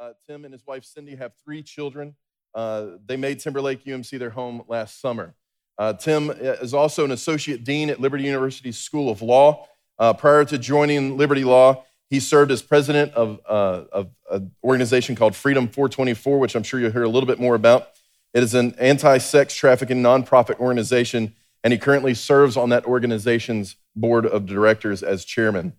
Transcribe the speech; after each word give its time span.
Uh, 0.00 0.12
Tim 0.26 0.46
and 0.46 0.54
his 0.54 0.66
wife 0.66 0.82
Cindy 0.84 1.14
have 1.16 1.32
three 1.44 1.62
children. 1.62 2.14
Uh, 2.54 2.86
they 3.04 3.18
made 3.18 3.38
Timberlake 3.38 3.84
UMC 3.84 4.18
their 4.18 4.30
home 4.30 4.62
last 4.66 4.98
summer. 4.98 5.34
Uh, 5.76 5.92
Tim 5.92 6.30
is 6.30 6.72
also 6.72 7.04
an 7.04 7.10
associate 7.10 7.64
dean 7.64 7.90
at 7.90 8.00
Liberty 8.00 8.24
University 8.24 8.72
School 8.72 9.10
of 9.10 9.20
Law. 9.20 9.66
Uh, 9.98 10.14
prior 10.14 10.44
to 10.46 10.56
joining 10.56 11.18
Liberty 11.18 11.44
Law, 11.44 11.84
he 12.08 12.18
served 12.18 12.50
as 12.50 12.62
president 12.62 13.12
of, 13.12 13.40
uh, 13.46 13.84
of 13.92 14.08
an 14.30 14.52
organization 14.64 15.14
called 15.16 15.36
Freedom 15.36 15.68
424, 15.68 16.38
which 16.38 16.54
I'm 16.56 16.62
sure 16.62 16.80
you'll 16.80 16.92
hear 16.92 17.02
a 17.02 17.08
little 17.08 17.26
bit 17.26 17.38
more 17.38 17.54
about. 17.54 17.90
It 18.32 18.42
is 18.42 18.54
an 18.54 18.74
anti 18.78 19.18
sex 19.18 19.54
trafficking 19.54 20.02
nonprofit 20.02 20.58
organization, 20.58 21.34
and 21.62 21.74
he 21.74 21.78
currently 21.78 22.14
serves 22.14 22.56
on 22.56 22.70
that 22.70 22.86
organization's 22.86 23.76
board 23.94 24.24
of 24.24 24.46
directors 24.46 25.02
as 25.02 25.26
chairman. 25.26 25.74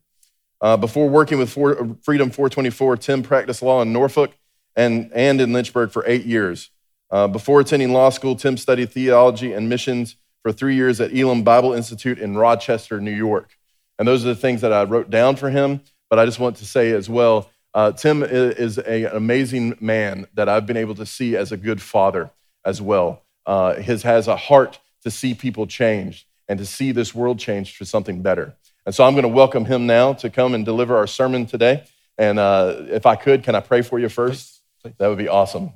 Uh, 0.62 0.78
before 0.78 1.10
working 1.10 1.40
with 1.40 1.52
Freedom 1.52 2.30
424, 2.30 2.98
Tim 2.98 3.24
practiced 3.24 3.62
law 3.62 3.82
in 3.82 3.92
Norfolk 3.92 4.32
and, 4.76 5.12
and 5.14 5.42
in 5.42 5.54
Lynchburg 5.54 5.92
for 5.92 6.04
eight 6.06 6.26
years. 6.26 6.70
Uh, 7.10 7.28
before 7.28 7.60
attending 7.60 7.92
law 7.92 8.10
school, 8.10 8.36
Tim 8.36 8.58
studied 8.58 8.92
theology 8.92 9.54
and 9.54 9.68
missions 9.68 10.16
for 10.44 10.52
three 10.52 10.76
years 10.76 11.02
at 11.02 11.14
Elim 11.14 11.44
Bible 11.44 11.74
Institute 11.74 12.20
in 12.20 12.38
Rochester, 12.38 13.02
New 13.02 13.12
York. 13.12 13.58
And 14.00 14.08
those 14.08 14.24
are 14.24 14.30
the 14.30 14.36
things 14.36 14.62
that 14.62 14.72
I 14.72 14.84
wrote 14.84 15.10
down 15.10 15.36
for 15.36 15.50
him. 15.50 15.82
But 16.10 16.20
I 16.20 16.26
just 16.26 16.40
want 16.40 16.58
to 16.58 16.66
say 16.66 16.92
as 16.92 17.10
well 17.10 17.50
uh, 17.74 17.92
Tim 17.94 18.24
is 18.24 18.78
a, 18.78 19.06
an 19.06 19.16
amazing 19.16 19.78
man 19.80 20.28
that 20.34 20.50
I've 20.50 20.66
been 20.66 20.78
able 20.78 20.96
to 20.96 21.06
see 21.06 21.38
as 21.38 21.52
a 21.52 21.58
good 21.58 21.82
father 21.82 22.30
as 22.66 22.82
well. 22.82 23.24
Uh, 23.46 23.76
his 23.76 24.04
has 24.04 24.28
a 24.28 24.36
heart 24.36 24.80
to 25.04 25.12
see 25.12 25.34
people 25.34 25.68
change 25.68 26.28
and 26.48 26.60
to 26.60 26.66
see 26.66 26.92
this 26.92 27.16
world 27.16 27.40
change 27.40 27.76
for 27.76 27.86
something 27.86 28.22
better. 28.22 28.56
And 28.86 28.96
so 28.96 29.04
I'm 29.04 29.14
going 29.14 29.24
to 29.24 29.30
welcome 29.30 29.66
him 29.66 29.86
now 29.86 30.14
to 30.14 30.30
come 30.30 30.54
and 30.54 30.66
deliver 30.66 30.98
our 30.98 31.08
sermon 31.08 31.46
today. 31.46 31.84
And 32.18 32.40
uh, 32.40 32.76
if 32.88 33.06
I 33.06 33.16
could, 33.16 33.44
can 33.44 33.56
I 33.56 33.60
pray 33.60 33.82
for 33.82 34.00
you 34.00 34.10
first? 34.10 34.62
Please, 34.82 34.92
please. 34.92 34.98
That 34.98 35.08
would 35.08 35.18
be 35.18 35.28
awesome. 35.28 35.72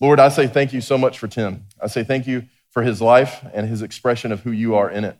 Lord, 0.00 0.20
I 0.20 0.28
say 0.28 0.46
thank 0.46 0.72
you 0.72 0.80
so 0.80 0.96
much 0.98 1.18
for 1.18 1.28
Tim. 1.28 1.64
I 1.80 1.88
say 1.88 2.04
thank 2.04 2.26
you 2.26 2.44
for 2.70 2.82
his 2.82 3.00
life 3.00 3.44
and 3.52 3.68
his 3.68 3.82
expression 3.82 4.32
of 4.32 4.40
who 4.40 4.50
you 4.50 4.74
are 4.74 4.90
in 4.90 5.04
it. 5.04 5.16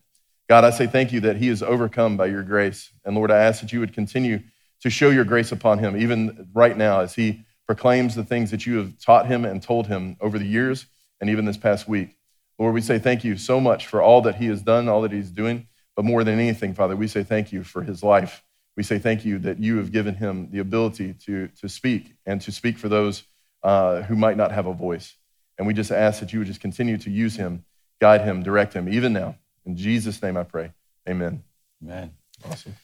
God, 0.48 0.64
I 0.64 0.70
say 0.70 0.86
thank 0.86 1.12
you 1.12 1.20
that 1.20 1.36
he 1.36 1.48
is 1.48 1.62
overcome 1.62 2.16
by 2.16 2.26
your 2.26 2.42
grace. 2.42 2.92
And 3.04 3.16
Lord, 3.16 3.30
I 3.30 3.38
ask 3.38 3.60
that 3.62 3.72
you 3.72 3.80
would 3.80 3.94
continue 3.94 4.40
to 4.80 4.90
show 4.90 5.10
your 5.10 5.24
grace 5.24 5.52
upon 5.52 5.78
him, 5.78 5.96
even 5.96 6.48
right 6.52 6.76
now, 6.76 7.00
as 7.00 7.14
he 7.14 7.44
proclaims 7.66 8.14
the 8.14 8.24
things 8.24 8.50
that 8.50 8.66
you 8.66 8.76
have 8.76 8.98
taught 8.98 9.26
him 9.26 9.44
and 9.44 9.62
told 9.62 9.86
him 9.86 10.16
over 10.20 10.38
the 10.38 10.44
years 10.44 10.86
and 11.20 11.30
even 11.30 11.46
this 11.46 11.56
past 11.56 11.88
week. 11.88 12.16
Lord, 12.58 12.74
we 12.74 12.82
say 12.82 12.98
thank 12.98 13.24
you 13.24 13.36
so 13.36 13.60
much 13.60 13.86
for 13.86 14.02
all 14.02 14.20
that 14.22 14.36
he 14.36 14.46
has 14.46 14.62
done, 14.62 14.88
all 14.88 15.00
that 15.02 15.12
he's 15.12 15.30
doing. 15.30 15.66
But 15.96 16.04
more 16.04 16.24
than 16.24 16.38
anything, 16.38 16.74
Father, 16.74 16.96
we 16.96 17.06
say 17.06 17.22
thank 17.22 17.52
you 17.52 17.62
for 17.62 17.82
his 17.82 18.02
life. 18.02 18.42
We 18.76 18.82
say 18.82 18.98
thank 18.98 19.24
you 19.24 19.38
that 19.40 19.60
you 19.60 19.76
have 19.76 19.92
given 19.92 20.16
him 20.16 20.50
the 20.50 20.58
ability 20.58 21.14
to, 21.26 21.48
to 21.60 21.68
speak 21.68 22.14
and 22.26 22.40
to 22.40 22.50
speak 22.50 22.78
for 22.78 22.88
those 22.88 23.22
uh, 23.62 24.02
who 24.02 24.16
might 24.16 24.36
not 24.36 24.50
have 24.50 24.66
a 24.66 24.72
voice. 24.72 25.16
And 25.56 25.66
we 25.66 25.74
just 25.74 25.92
ask 25.92 26.20
that 26.20 26.32
you 26.32 26.40
would 26.40 26.48
just 26.48 26.60
continue 26.60 26.98
to 26.98 27.10
use 27.10 27.36
him, 27.36 27.64
guide 28.00 28.22
him, 28.22 28.42
direct 28.42 28.74
him, 28.74 28.88
even 28.88 29.12
now. 29.12 29.36
In 29.64 29.76
Jesus' 29.76 30.20
name 30.20 30.36
I 30.36 30.42
pray. 30.42 30.72
Amen. 31.08 31.44
Amen. 31.82 32.12
Awesome. 32.44 32.74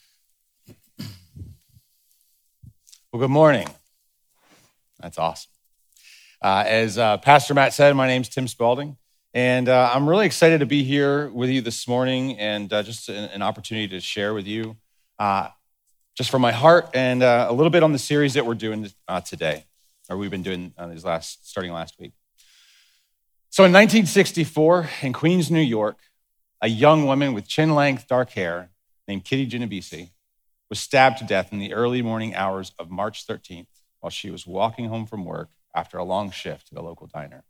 Well, 3.11 3.19
good 3.19 3.29
morning. 3.29 3.67
That's 5.01 5.17
awesome. 5.17 5.51
Uh, 6.41 6.63
as 6.65 6.97
uh, 6.97 7.17
Pastor 7.17 7.53
Matt 7.53 7.73
said, 7.73 7.93
my 7.95 8.07
name's 8.07 8.29
Tim 8.29 8.47
Spalding. 8.47 8.95
And 9.33 9.69
uh, 9.69 9.91
I'm 9.93 10.09
really 10.09 10.25
excited 10.25 10.59
to 10.59 10.65
be 10.65 10.83
here 10.83 11.29
with 11.29 11.49
you 11.49 11.61
this 11.61 11.87
morning 11.87 12.37
and 12.37 12.71
uh, 12.73 12.83
just 12.83 13.07
an, 13.07 13.29
an, 13.29 13.41
opportunity 13.41 13.87
to 13.87 14.01
share 14.01 14.33
with 14.33 14.45
you 14.45 14.75
uh, 15.19 15.47
just 16.17 16.29
from 16.29 16.41
my 16.41 16.51
heart 16.51 16.89
and 16.93 17.23
uh, 17.23 17.47
a 17.49 17.53
little 17.53 17.69
bit 17.69 17.81
on 17.81 17.93
the 17.93 17.97
series 17.97 18.33
that 18.33 18.45
we're 18.45 18.55
doing 18.55 18.91
uh, 19.07 19.21
today, 19.21 19.63
or 20.09 20.17
we've 20.17 20.31
been 20.31 20.43
doing 20.43 20.73
uh, 20.77 20.87
these 20.87 21.05
last, 21.05 21.47
starting 21.49 21.71
last 21.71 21.97
week. 21.97 22.11
So 23.49 23.63
in 23.63 23.71
1964, 23.71 24.89
in 25.01 25.13
Queens, 25.13 25.49
New 25.49 25.61
York, 25.61 25.99
a 26.61 26.67
young 26.67 27.05
woman 27.05 27.33
with 27.33 27.47
chin 27.47 27.73
length 27.73 28.07
dark 28.09 28.31
hair 28.31 28.71
named 29.07 29.23
Kitty 29.23 29.45
Genovese 29.45 30.09
was 30.69 30.79
stabbed 30.79 31.19
to 31.19 31.23
death 31.23 31.53
in 31.53 31.59
the 31.59 31.73
early 31.73 32.01
morning 32.01 32.35
hours 32.35 32.73
of 32.77 32.89
March 32.89 33.25
13th 33.25 33.67
while 34.01 34.09
she 34.09 34.29
was 34.29 34.45
walking 34.45 34.89
home 34.89 35.05
from 35.05 35.23
work 35.23 35.51
after 35.73 35.97
a 35.97 36.03
long 36.03 36.31
shift 36.31 36.67
at 36.73 36.77
a 36.77 36.81
local 36.81 37.07
diner. 37.07 37.45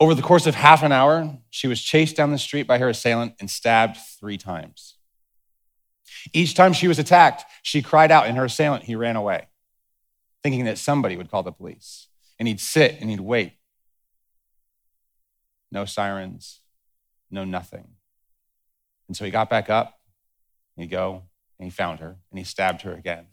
Over 0.00 0.14
the 0.14 0.22
course 0.22 0.46
of 0.46 0.54
half 0.54 0.82
an 0.82 0.92
hour, 0.92 1.38
she 1.50 1.68
was 1.68 1.82
chased 1.82 2.16
down 2.16 2.32
the 2.32 2.38
street 2.38 2.66
by 2.66 2.78
her 2.78 2.88
assailant 2.88 3.34
and 3.38 3.50
stabbed 3.50 3.98
three 4.18 4.38
times. 4.38 4.96
Each 6.32 6.54
time 6.54 6.72
she 6.72 6.88
was 6.88 6.98
attacked, 6.98 7.44
she 7.62 7.82
cried 7.82 8.10
out, 8.10 8.26
and 8.26 8.38
her 8.38 8.46
assailant, 8.46 8.84
he 8.84 8.96
ran 8.96 9.14
away, 9.14 9.48
thinking 10.42 10.64
that 10.64 10.78
somebody 10.78 11.18
would 11.18 11.30
call 11.30 11.42
the 11.42 11.52
police. 11.52 12.08
And 12.38 12.48
he'd 12.48 12.60
sit 12.60 12.96
and 12.98 13.10
he'd 13.10 13.20
wait. 13.20 13.52
No 15.70 15.84
sirens, 15.84 16.60
no 17.30 17.44
nothing. 17.44 17.88
And 19.06 19.16
so 19.16 19.26
he 19.26 19.30
got 19.30 19.50
back 19.50 19.68
up, 19.68 19.98
and 20.76 20.82
he'd 20.82 20.90
go, 20.90 21.24
and 21.58 21.66
he 21.66 21.70
found 21.70 22.00
her, 22.00 22.16
and 22.30 22.38
he 22.38 22.44
stabbed 22.44 22.82
her 22.82 22.94
again. 22.94 23.26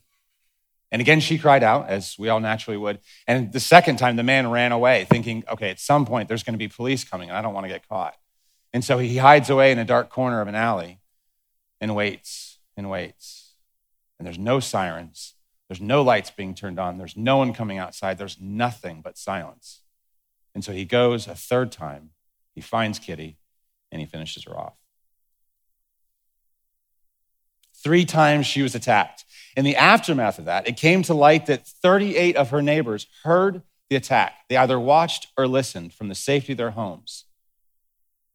And 0.91 1.01
again, 1.01 1.19
she 1.19 1.37
cried 1.37 1.63
out, 1.63 1.89
as 1.89 2.15
we 2.17 2.29
all 2.29 2.39
naturally 2.39 2.77
would. 2.77 2.99
And 3.27 3.51
the 3.51 3.59
second 3.59 3.97
time, 3.97 4.15
the 4.15 4.23
man 4.23 4.49
ran 4.49 4.71
away, 4.71 5.05
thinking, 5.09 5.43
okay, 5.51 5.69
at 5.69 5.79
some 5.79 6.05
point, 6.05 6.29
there's 6.29 6.43
going 6.43 6.53
to 6.53 6.57
be 6.59 6.69
police 6.69 7.03
coming, 7.03 7.29
and 7.29 7.37
I 7.37 7.41
don't 7.41 7.53
want 7.53 7.65
to 7.65 7.69
get 7.69 7.87
caught. 7.87 8.15
And 8.73 8.83
so 8.83 8.97
he 8.97 9.17
hides 9.17 9.49
away 9.49 9.71
in 9.71 9.79
a 9.79 9.85
dark 9.85 10.09
corner 10.09 10.39
of 10.39 10.47
an 10.47 10.55
alley 10.55 10.99
and 11.81 11.95
waits 11.95 12.59
and 12.77 12.89
waits. 12.89 13.55
And 14.17 14.25
there's 14.25 14.39
no 14.39 14.59
sirens, 14.59 15.33
there's 15.67 15.81
no 15.81 16.01
lights 16.01 16.31
being 16.31 16.55
turned 16.55 16.79
on, 16.79 16.97
there's 16.97 17.17
no 17.17 17.37
one 17.37 17.53
coming 17.53 17.77
outside, 17.77 18.17
there's 18.17 18.39
nothing 18.39 19.01
but 19.01 19.17
silence. 19.17 19.81
And 20.55 20.63
so 20.63 20.71
he 20.71 20.85
goes 20.85 21.27
a 21.27 21.35
third 21.35 21.71
time, 21.71 22.11
he 22.55 22.61
finds 22.61 22.97
Kitty, 22.97 23.37
and 23.91 23.99
he 23.99 24.07
finishes 24.07 24.45
her 24.45 24.57
off. 24.57 24.73
Three 27.87 28.03
times 28.03 28.45
she 28.45 28.61
was 28.61 28.75
attacked. 28.75 29.23
In 29.55 29.63
the 29.63 29.77
aftermath 29.77 30.39
of 30.39 30.43
that, 30.43 30.67
it 30.67 30.75
came 30.75 31.03
to 31.03 31.13
light 31.13 31.45
that 31.45 31.65
38 31.65 32.35
of 32.35 32.49
her 32.49 32.61
neighbors 32.61 33.07
heard 33.23 33.61
the 33.89 33.95
attack. 33.95 34.33
They 34.49 34.57
either 34.57 34.77
watched 34.77 35.27
or 35.37 35.47
listened 35.47 35.93
from 35.93 36.09
the 36.09 36.13
safety 36.13 36.51
of 36.51 36.57
their 36.57 36.71
homes. 36.71 37.23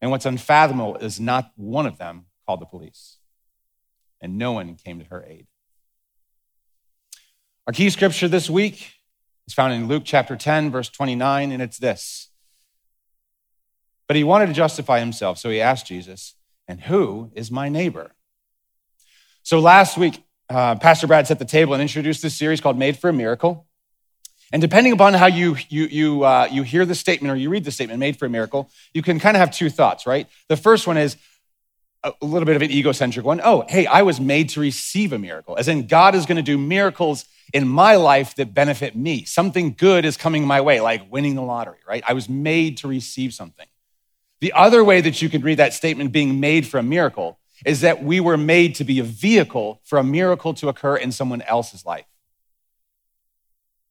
And 0.01 0.11
what's 0.11 0.25
unfathomable 0.25 0.97
is 0.97 1.21
not 1.21 1.53
one 1.57 1.85
of 1.85 1.99
them 1.99 2.25
called 2.47 2.63
the 2.63 2.65
police, 2.65 3.19
and 4.23 4.39
no 4.39 4.53
one 4.53 4.75
came 4.75 4.99
to 5.01 5.05
her 5.05 5.23
aid. 5.29 5.47
Our 7.67 7.75
key 7.75 7.91
scripture 7.91 8.29
this 8.29 8.49
week 8.49 8.95
is 9.47 9.53
found 9.53 9.75
in 9.75 9.87
Luke 9.87 10.05
chapter 10.07 10.35
10, 10.35 10.71
verse 10.71 10.89
29, 10.89 11.53
and 11.53 11.61
it's 11.61 11.77
this. 11.77 12.31
But 14.07 14.17
he 14.17 14.25
wanted 14.25 14.47
to 14.47 14.55
justify 14.55 15.01
himself, 15.01 15.37
so 15.37 15.51
he 15.51 15.61
asked 15.61 15.85
Jesus, 15.85 16.37
And 16.67 16.81
who 16.81 17.31
is 17.35 17.51
my 17.51 17.69
neighbor? 17.69 18.13
So 19.43 19.59
last 19.59 19.99
week, 19.99 20.23
uh, 20.49 20.77
Pastor 20.77 21.07
Brad 21.07 21.27
set 21.27 21.39
the 21.39 21.45
table 21.45 21.73
and 21.75 21.83
introduced 21.83 22.23
this 22.23 22.37
series 22.37 22.61
called 22.61 22.79
Made 22.79 22.97
for 22.97 23.11
a 23.11 23.13
Miracle. 23.13 23.67
And 24.53 24.61
depending 24.61 24.93
upon 24.93 25.15
how 25.15 25.27
you, 25.27 25.57
you, 25.69 25.87
you, 25.87 26.25
uh, 26.25 26.49
you 26.51 26.63
hear 26.63 26.85
the 26.85 26.95
statement 26.95 27.33
or 27.33 27.37
you 27.37 27.49
read 27.49 27.65
the 27.65 27.71
statement, 27.71 27.99
Made 27.99 28.19
for 28.19 28.27
a 28.27 28.31
Miracle, 28.31 28.71
you 28.95 29.03
can 29.03 29.19
kind 29.19 29.37
of 29.37 29.41
have 29.41 29.51
two 29.51 29.71
thoughts, 29.71 30.07
right? 30.07 30.29
The 30.49 30.57
first 30.57 30.87
one 30.87 30.97
is 30.97 31.17
a 32.05 32.13
little 32.21 32.47
bit 32.47 32.57
of 32.57 32.63
an 32.63 32.71
egocentric 32.71 33.25
one. 33.25 33.41
Oh, 33.43 33.65
hey, 33.69 33.87
I 33.87 34.03
was 34.03 34.21
made 34.21 34.51
to 34.51 34.61
receive 34.61 35.13
a 35.13 35.19
miracle, 35.19 35.57
as 35.57 35.69
in 35.69 35.87
God 35.87 36.15
is 36.15 36.27
going 36.27 36.37
to 36.37 36.43
do 36.43 36.59
miracles 36.59 37.25
in 37.53 37.67
my 37.67 37.97
life 37.97 38.35
that 38.37 38.53
benefit 38.53 38.97
me. 38.97 39.25
Something 39.25 39.75
good 39.75 40.05
is 40.05 40.17
coming 40.17 40.47
my 40.47 40.61
way, 40.61 40.81
like 40.81 41.11
winning 41.13 41.35
the 41.35 41.43
lottery, 41.43 41.79
right? 41.87 42.03
I 42.07 42.13
was 42.13 42.29
made 42.29 42.79
to 42.79 42.89
receive 42.89 43.33
something. 43.33 43.67
The 44.41 44.53
other 44.53 44.83
way 44.83 45.01
that 45.01 45.23
you 45.23 45.29
could 45.29 45.45
read 45.45 45.59
that 45.59 45.75
statement 45.75 46.11
being 46.11 46.41
made 46.41 46.67
for 46.67 46.79
a 46.79 46.83
miracle 46.83 47.39
is 47.65 47.83
that 47.83 48.03
we 48.03 48.21
were 48.21 48.37
made 48.37 48.75
to 48.77 48.85
be 48.85 48.99
a 48.99 49.05
vehicle 49.05 49.81
for 49.85 49.99
a 49.99 50.05
miracle 50.05 50.55
to 50.55 50.69
occur 50.69 50.97
in 50.97 51.13
someone 51.13 51.43
else's 51.43 51.85
life. 51.85 52.07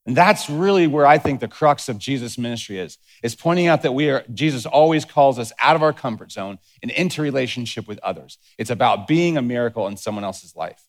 And 0.05 0.17
that's 0.17 0.49
really 0.49 0.87
where 0.87 1.05
I 1.05 1.19
think 1.19 1.39
the 1.39 1.47
crux 1.47 1.87
of 1.87 1.99
Jesus' 1.99 2.37
ministry 2.37 2.79
is, 2.79 2.97
is 3.21 3.35
pointing 3.35 3.67
out 3.67 3.83
that 3.83 3.93
we 3.93 4.09
are, 4.09 4.23
Jesus 4.33 4.65
always 4.65 5.05
calls 5.05 5.37
us 5.37 5.51
out 5.61 5.75
of 5.75 5.83
our 5.83 5.93
comfort 5.93 6.31
zone 6.31 6.57
and 6.81 6.89
into 6.91 7.21
relationship 7.21 7.87
with 7.87 7.99
others. 7.99 8.39
It's 8.57 8.71
about 8.71 9.07
being 9.07 9.37
a 9.37 9.41
miracle 9.43 9.87
in 9.87 9.97
someone 9.97 10.23
else's 10.23 10.55
life. 10.55 10.81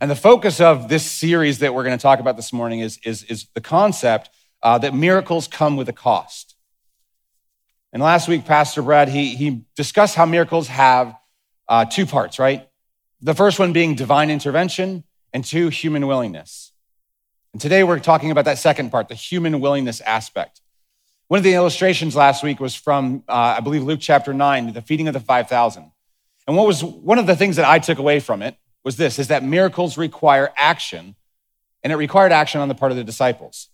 And 0.00 0.10
the 0.10 0.16
focus 0.16 0.60
of 0.60 0.88
this 0.88 1.04
series 1.04 1.58
that 1.58 1.74
we're 1.74 1.84
going 1.84 1.96
to 1.96 2.02
talk 2.02 2.20
about 2.20 2.36
this 2.36 2.52
morning 2.52 2.80
is, 2.80 2.98
is, 3.04 3.24
is 3.24 3.48
the 3.52 3.60
concept 3.60 4.30
uh, 4.62 4.78
that 4.78 4.94
miracles 4.94 5.46
come 5.46 5.76
with 5.76 5.88
a 5.88 5.92
cost. 5.92 6.54
And 7.92 8.02
last 8.02 8.28
week, 8.28 8.44
Pastor 8.44 8.80
Brad, 8.80 9.08
he, 9.08 9.34
he 9.34 9.64
discussed 9.74 10.14
how 10.14 10.24
miracles 10.24 10.68
have 10.68 11.17
uh, 11.68 11.84
two 11.84 12.06
parts, 12.06 12.38
right? 12.38 12.68
The 13.20 13.34
first 13.34 13.58
one 13.58 13.72
being 13.72 13.94
divine 13.94 14.30
intervention, 14.30 15.04
and 15.32 15.44
two, 15.44 15.68
human 15.68 16.06
willingness. 16.06 16.72
And 17.52 17.60
today 17.60 17.84
we're 17.84 17.98
talking 17.98 18.30
about 18.30 18.46
that 18.46 18.58
second 18.58 18.90
part, 18.90 19.08
the 19.08 19.14
human 19.14 19.60
willingness 19.60 20.00
aspect. 20.00 20.60
One 21.26 21.38
of 21.38 21.44
the 21.44 21.54
illustrations 21.54 22.16
last 22.16 22.42
week 22.42 22.60
was 22.60 22.74
from, 22.74 23.24
uh, 23.28 23.56
I 23.58 23.60
believe, 23.60 23.82
Luke 23.82 24.00
chapter 24.00 24.32
9, 24.32 24.72
the 24.72 24.80
feeding 24.80 25.08
of 25.08 25.14
the 25.14 25.20
5,000. 25.20 25.90
And 26.46 26.56
what 26.56 26.66
was 26.66 26.82
one 26.82 27.18
of 27.18 27.26
the 27.26 27.36
things 27.36 27.56
that 27.56 27.66
I 27.66 27.78
took 27.78 27.98
away 27.98 28.20
from 28.20 28.40
it 28.40 28.56
was 28.84 28.96
this 28.96 29.18
is 29.18 29.28
that 29.28 29.44
miracles 29.44 29.98
require 29.98 30.50
action. 30.56 31.04
And 31.06 31.14
and 31.88 31.92
it 31.92 31.96
required 31.96 32.32
action 32.32 32.60
on 32.60 32.68
the 32.68 32.74
part 32.74 32.92
of 32.92 32.96
the 32.98 33.04
disciples. 33.04 33.68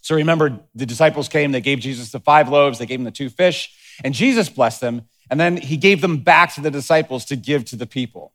So 0.00 0.14
remember, 0.14 0.60
the 0.74 0.86
disciples 0.86 1.28
came, 1.28 1.52
they 1.52 1.60
gave 1.60 1.80
Jesus 1.80 2.10
the 2.10 2.20
five 2.20 2.48
loaves, 2.48 2.78
they 2.78 2.86
gave 2.86 2.98
him 2.98 3.04
the 3.04 3.10
two 3.10 3.28
fish, 3.28 3.72
and 4.02 4.14
Jesus 4.14 4.48
blessed 4.48 4.80
them, 4.80 5.02
and 5.30 5.40
then 5.40 5.56
he 5.56 5.76
gave 5.76 6.00
them 6.00 6.18
back 6.18 6.54
to 6.54 6.60
the 6.60 6.70
disciples 6.70 7.24
to 7.26 7.36
give 7.36 7.64
to 7.66 7.76
the 7.76 7.86
people. 7.86 8.32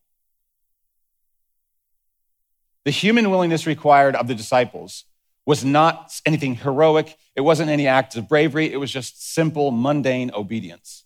The 2.84 2.92
human 2.92 3.30
willingness 3.30 3.68
required 3.68 4.16
of 4.16 4.28
the 4.28 4.36
disciples 4.36 5.06
was 5.46 5.64
not 5.64 6.20
anything 6.26 6.56
heroic, 6.56 7.18
it 7.36 7.42
wasn't 7.42 7.70
any 7.70 7.88
act 7.88 8.16
of 8.16 8.28
bravery, 8.28 8.72
it 8.72 8.78
was 8.78 8.92
just 8.92 9.34
simple, 9.34 9.72
mundane 9.72 10.32
obedience. 10.34 11.06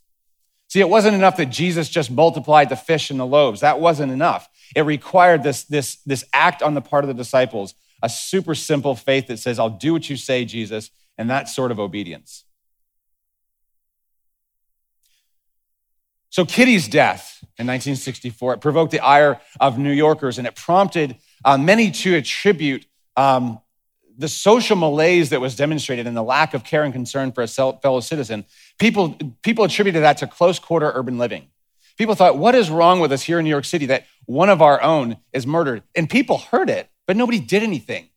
See, 0.68 0.80
it 0.80 0.90
wasn't 0.90 1.16
enough 1.16 1.38
that 1.38 1.48
Jesus 1.48 1.90
just 1.90 2.12
multiplied 2.12 2.70
the 2.70 2.76
fish 2.76 3.10
and 3.10 3.20
the 3.20 3.26
loaves. 3.26 3.62
That 3.62 3.80
wasn't 3.80 4.12
enough. 4.12 4.50
It 4.76 4.82
required 4.82 5.44
this, 5.44 5.64
this, 5.64 5.98
this 6.06 6.26
act 6.34 6.62
on 6.62 6.74
the 6.74 6.82
part 6.82 7.04
of 7.04 7.08
the 7.08 7.14
disciples, 7.14 7.76
a 8.02 8.10
super 8.10 8.56
simple 8.56 8.96
faith 8.96 9.28
that 9.28 9.40
says, 9.40 9.60
I'll 9.60 9.70
do 9.70 9.94
what 9.94 10.10
you 10.10 10.18
say, 10.18 10.44
Jesus, 10.44 10.90
and 11.18 11.30
that 11.30 11.48
sort 11.48 11.72
of 11.72 11.80
obedience. 11.80 12.44
So, 16.36 16.44
Kitty's 16.44 16.90
death 16.90 17.38
in 17.58 17.66
1964, 17.66 18.56
it 18.56 18.58
provoked 18.60 18.92
the 18.92 19.00
ire 19.00 19.40
of 19.58 19.78
New 19.78 19.94
Yorkers 19.94 20.38
and 20.38 20.46
it 20.46 20.54
prompted 20.54 21.16
uh, 21.46 21.58
many 21.58 21.92
to 21.92 22.14
attribute 22.16 22.86
um, 23.16 23.62
the 24.18 24.28
social 24.28 24.76
malaise 24.76 25.30
that 25.30 25.40
was 25.40 25.56
demonstrated 25.56 26.08
and 26.08 26.18
the 26.18 26.22
lack 26.22 26.54
of 26.54 26.66
care 26.66 26.84
and 26.84 26.92
concern 26.92 27.32
for 27.32 27.42
a 27.42 27.48
fellow 27.48 28.02
citizen, 28.02 28.44
people, 28.80 29.18
people 29.44 29.64
attributed 29.64 30.04
that 30.04 30.18
to 30.18 30.28
close 30.28 30.60
quarter 30.60 30.92
urban 30.94 31.18
living. 31.18 31.48
People 31.98 32.16
thought, 32.16 32.38
what 32.38 32.54
is 32.54 32.70
wrong 32.70 33.00
with 33.00 33.14
us 33.14 33.24
here 33.24 33.40
in 33.40 33.46
New 33.46 33.50
York 33.50 33.64
City 33.64 33.86
that 33.86 34.06
one 34.26 34.50
of 34.50 34.62
our 34.62 34.82
own 34.82 35.16
is 35.32 35.48
murdered? 35.48 35.84
And 35.96 36.10
people 36.10 36.40
heard 36.40 36.70
it, 36.70 36.90
but 37.08 37.16
nobody 37.16 37.40
did 37.40 37.64
anything. 37.64 38.10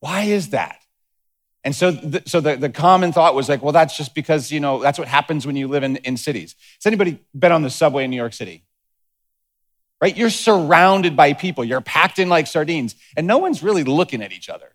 Why 0.00 0.24
is 0.24 0.50
that? 0.50 0.82
And 1.66 1.74
so, 1.74 1.90
the, 1.90 2.22
so 2.26 2.40
the, 2.40 2.54
the 2.54 2.70
common 2.70 3.12
thought 3.12 3.34
was 3.34 3.48
like, 3.48 3.60
well, 3.60 3.72
that's 3.72 3.96
just 3.96 4.14
because, 4.14 4.52
you 4.52 4.60
know, 4.60 4.80
that's 4.80 5.00
what 5.00 5.08
happens 5.08 5.46
when 5.46 5.56
you 5.56 5.66
live 5.66 5.82
in, 5.82 5.96
in 5.96 6.16
cities. 6.16 6.54
Has 6.76 6.86
anybody 6.86 7.18
been 7.36 7.50
on 7.50 7.62
the 7.62 7.70
subway 7.70 8.04
in 8.04 8.10
New 8.10 8.16
York 8.16 8.32
City? 8.32 8.64
Right? 10.00 10.16
You're 10.16 10.30
surrounded 10.30 11.16
by 11.16 11.32
people. 11.32 11.64
You're 11.64 11.80
packed 11.80 12.20
in 12.20 12.28
like 12.28 12.46
sardines, 12.46 12.94
and 13.16 13.26
no 13.26 13.38
one's 13.38 13.64
really 13.64 13.82
looking 13.82 14.22
at 14.22 14.32
each 14.32 14.48
other 14.48 14.72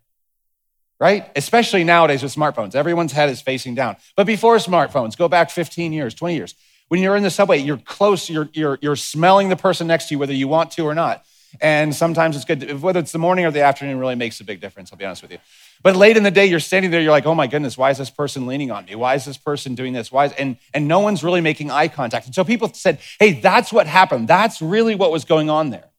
right? 1.01 1.31
Especially 1.35 1.83
nowadays 1.83 2.21
with 2.21 2.33
smartphones. 2.33 2.75
Everyone's 2.75 3.11
head 3.11 3.29
is 3.29 3.41
facing 3.41 3.73
down. 3.73 3.97
But 4.15 4.27
before 4.27 4.57
smartphones, 4.57 5.17
go 5.17 5.27
back 5.27 5.49
15 5.49 5.93
years, 5.93 6.13
20 6.13 6.35
years. 6.35 6.53
When 6.89 7.01
you're 7.01 7.15
in 7.15 7.23
the 7.23 7.31
subway, 7.31 7.57
you're 7.57 7.77
close, 7.77 8.29
you're, 8.29 8.49
you're, 8.53 8.77
you're 8.81 8.95
smelling 8.95 9.49
the 9.49 9.55
person 9.55 9.87
next 9.87 10.09
to 10.09 10.13
you, 10.13 10.19
whether 10.19 10.33
you 10.33 10.47
want 10.47 10.69
to 10.73 10.83
or 10.83 10.93
not. 10.93 11.25
And 11.59 11.93
sometimes 11.93 12.35
it's 12.35 12.45
good, 12.45 12.61
to, 12.61 12.73
whether 12.75 12.99
it's 12.99 13.11
the 13.11 13.19
morning 13.19 13.45
or 13.45 13.51
the 13.51 13.61
afternoon, 13.61 13.99
really 13.99 14.15
makes 14.15 14.39
a 14.39 14.43
big 14.43 14.61
difference, 14.61 14.91
I'll 14.91 14.97
be 14.97 15.05
honest 15.05 15.21
with 15.21 15.31
you. 15.31 15.39
But 15.83 15.95
late 15.95 16.15
in 16.15 16.23
the 16.23 16.31
day, 16.31 16.45
you're 16.45 16.59
standing 16.59 16.91
there, 16.91 17.01
you're 17.01 17.11
like, 17.11 17.25
oh 17.25 17.35
my 17.35 17.47
goodness, 17.47 17.77
why 17.77 17.89
is 17.89 17.97
this 17.97 18.09
person 18.09 18.47
leaning 18.47 18.71
on 18.71 18.85
me? 18.85 18.95
Why 18.95 19.15
is 19.15 19.25
this 19.25 19.37
person 19.37 19.75
doing 19.75 19.93
this? 19.93 20.11
Why 20.11 20.25
is, 20.25 20.31
and, 20.33 20.57
and 20.73 20.87
no 20.87 20.99
one's 20.99 21.23
really 21.23 21.41
making 21.41 21.71
eye 21.71 21.87
contact. 21.87 22.27
And 22.27 22.35
so 22.35 22.43
people 22.43 22.71
said, 22.73 22.99
hey, 23.19 23.33
that's 23.33 23.73
what 23.73 23.87
happened. 23.87 24.27
That's 24.27 24.61
really 24.61 24.95
what 24.95 25.11
was 25.11 25.25
going 25.25 25.49
on 25.49 25.71
there. 25.71 25.89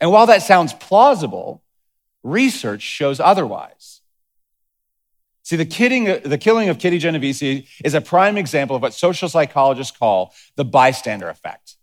And 0.00 0.10
while 0.10 0.26
that 0.26 0.42
sounds 0.42 0.72
plausible, 0.72 1.62
Research 2.22 2.82
shows 2.82 3.18
otherwise. 3.18 4.00
See, 5.42 5.56
the, 5.56 5.64
kidding, 5.64 6.04
the 6.04 6.38
killing 6.38 6.68
of 6.68 6.78
Kitty 6.78 6.98
Genovese 6.98 7.64
is 7.82 7.94
a 7.94 8.00
prime 8.00 8.36
example 8.36 8.76
of 8.76 8.82
what 8.82 8.94
social 8.94 9.28
psychologists 9.28 9.96
call 9.96 10.34
the 10.56 10.64
bystander 10.64 11.28
effect. 11.28 11.76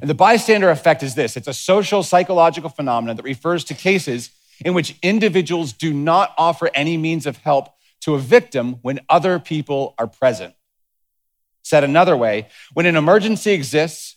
And 0.00 0.08
the 0.08 0.14
bystander 0.14 0.70
effect 0.70 1.02
is 1.02 1.14
this 1.14 1.36
it's 1.36 1.48
a 1.48 1.54
social 1.54 2.02
psychological 2.02 2.70
phenomenon 2.70 3.16
that 3.16 3.24
refers 3.24 3.64
to 3.64 3.74
cases 3.74 4.30
in 4.64 4.74
which 4.74 4.96
individuals 5.02 5.72
do 5.72 5.92
not 5.92 6.34
offer 6.38 6.70
any 6.74 6.96
means 6.96 7.26
of 7.26 7.38
help 7.38 7.68
to 8.00 8.14
a 8.14 8.18
victim 8.18 8.74
when 8.82 9.00
other 9.08 9.38
people 9.38 9.94
are 9.98 10.06
present. 10.06 10.54
Said 11.62 11.84
another 11.84 12.16
way, 12.16 12.48
when 12.72 12.86
an 12.86 12.96
emergency 12.96 13.52
exists, 13.52 14.16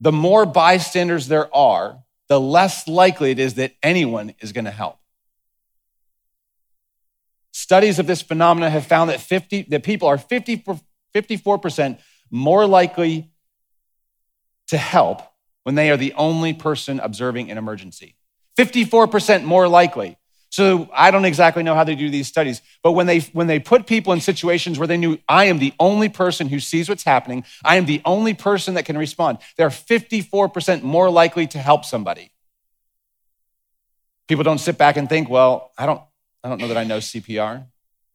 the 0.00 0.12
more 0.12 0.46
bystanders 0.46 1.28
there 1.28 1.54
are, 1.54 2.02
the 2.28 2.40
less 2.40 2.88
likely 2.88 3.30
it 3.30 3.38
is 3.38 3.54
that 3.54 3.72
anyone 3.82 4.34
is 4.40 4.52
going 4.52 4.64
to 4.64 4.70
help. 4.70 4.98
Studies 7.52 7.98
of 7.98 8.06
this 8.06 8.22
phenomenon 8.22 8.70
have 8.70 8.86
found 8.86 9.10
that, 9.10 9.20
50, 9.20 9.62
that 9.70 9.82
people 9.82 10.08
are 10.08 10.18
50, 10.18 10.64
54% 11.14 11.98
more 12.30 12.66
likely 12.66 13.29
to 14.70 14.78
help 14.78 15.22
when 15.64 15.74
they 15.74 15.90
are 15.90 15.96
the 15.96 16.12
only 16.14 16.52
person 16.54 16.98
observing 17.00 17.50
an 17.50 17.58
emergency. 17.58 18.16
54% 18.56 19.44
more 19.44 19.68
likely. 19.68 20.16
So 20.48 20.88
I 20.92 21.12
don't 21.12 21.24
exactly 21.24 21.62
know 21.62 21.76
how 21.76 21.84
they 21.84 21.94
do 21.94 22.10
these 22.10 22.26
studies, 22.26 22.60
but 22.82 22.92
when 22.92 23.06
they 23.06 23.20
when 23.20 23.46
they 23.46 23.60
put 23.60 23.86
people 23.86 24.12
in 24.12 24.20
situations 24.20 24.80
where 24.80 24.88
they 24.88 24.96
knew 24.96 25.18
I 25.28 25.44
am 25.44 25.60
the 25.60 25.72
only 25.78 26.08
person 26.08 26.48
who 26.48 26.58
sees 26.58 26.88
what's 26.88 27.04
happening, 27.04 27.44
I 27.64 27.76
am 27.76 27.86
the 27.86 28.02
only 28.04 28.34
person 28.34 28.74
that 28.74 28.84
can 28.84 28.98
respond, 28.98 29.38
they're 29.56 29.68
54% 29.68 30.82
more 30.82 31.08
likely 31.08 31.46
to 31.48 31.58
help 31.58 31.84
somebody. 31.84 32.32
People 34.26 34.42
don't 34.42 34.58
sit 34.58 34.76
back 34.76 34.96
and 34.96 35.08
think, 35.08 35.30
well, 35.30 35.70
I 35.78 35.86
don't 35.86 36.02
I 36.42 36.48
don't 36.48 36.60
know 36.60 36.68
that 36.68 36.76
I 36.76 36.84
know 36.84 36.98
CPR. 36.98 37.64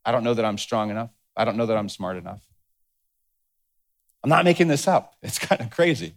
I 0.04 0.12
don't 0.12 0.24
know 0.24 0.34
that 0.34 0.44
I'm 0.44 0.58
strong 0.58 0.90
enough. 0.90 1.10
I 1.34 1.46
don't 1.46 1.56
know 1.56 1.66
that 1.66 1.76
I'm 1.76 1.88
smart 1.88 2.18
enough. 2.18 2.40
I'm 4.22 4.30
not 4.30 4.44
making 4.44 4.68
this 4.68 4.86
up. 4.86 5.14
It's 5.22 5.38
kind 5.38 5.60
of 5.60 5.70
crazy. 5.70 6.16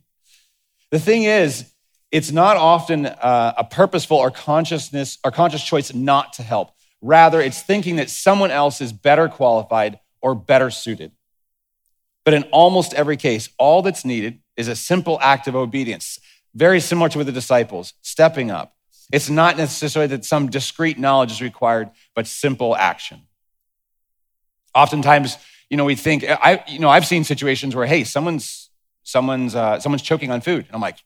The 0.91 0.99
thing 0.99 1.23
is, 1.23 1.71
it's 2.11 2.31
not 2.31 2.57
often 2.57 3.05
uh, 3.05 3.53
a 3.57 3.63
purposeful 3.63 4.17
or 4.17 4.31
consciousness 4.31 5.19
or 5.23 5.31
conscious 5.31 5.63
choice 5.63 5.93
not 5.93 6.33
to 6.33 6.43
help. 6.43 6.71
Rather, 7.01 7.39
it's 7.39 7.61
thinking 7.61 7.97
that 7.97 8.09
someone 8.09 8.51
else 8.51 8.81
is 8.81 8.91
better 8.91 9.29
qualified 9.29 9.99
or 10.21 10.35
better 10.35 10.71
suited. 10.71 11.11
But 12.25 12.33
in 12.33 12.43
almost 12.51 12.93
every 12.93 13.17
case, 13.17 13.49
all 13.57 13.81
that's 13.81 14.03
needed 14.03 14.39
is 14.57 14.67
a 14.67 14.75
simple 14.75 15.19
act 15.21 15.47
of 15.47 15.55
obedience, 15.55 16.19
very 16.55 16.79
similar 16.79 17.09
to 17.09 17.19
with 17.19 17.27
the 17.27 17.33
disciples, 17.33 17.93
stepping 18.01 18.51
up, 18.51 18.75
it's 19.11 19.29
not 19.29 19.57
necessarily 19.57 20.07
that 20.07 20.25
some 20.25 20.49
discrete 20.49 20.99
knowledge 20.99 21.31
is 21.31 21.41
required, 21.41 21.89
but 22.15 22.27
simple 22.27 22.75
action. 22.75 23.21
Oftentimes, 24.75 25.37
you 25.69 25.77
know, 25.77 25.85
we 25.85 25.95
think 25.95 26.23
I, 26.27 26.63
you 26.67 26.79
know, 26.79 26.89
I've 26.89 27.07
seen 27.07 27.23
situations 27.23 27.75
where, 27.75 27.87
hey, 27.87 28.03
someone's 28.03 28.68
someone's 29.03 29.55
uh, 29.55 29.79
someone's 29.79 30.01
choking 30.01 30.31
on 30.31 30.41
food, 30.41 30.65
and 30.67 30.75
I'm 30.75 30.81
like, 30.81 30.97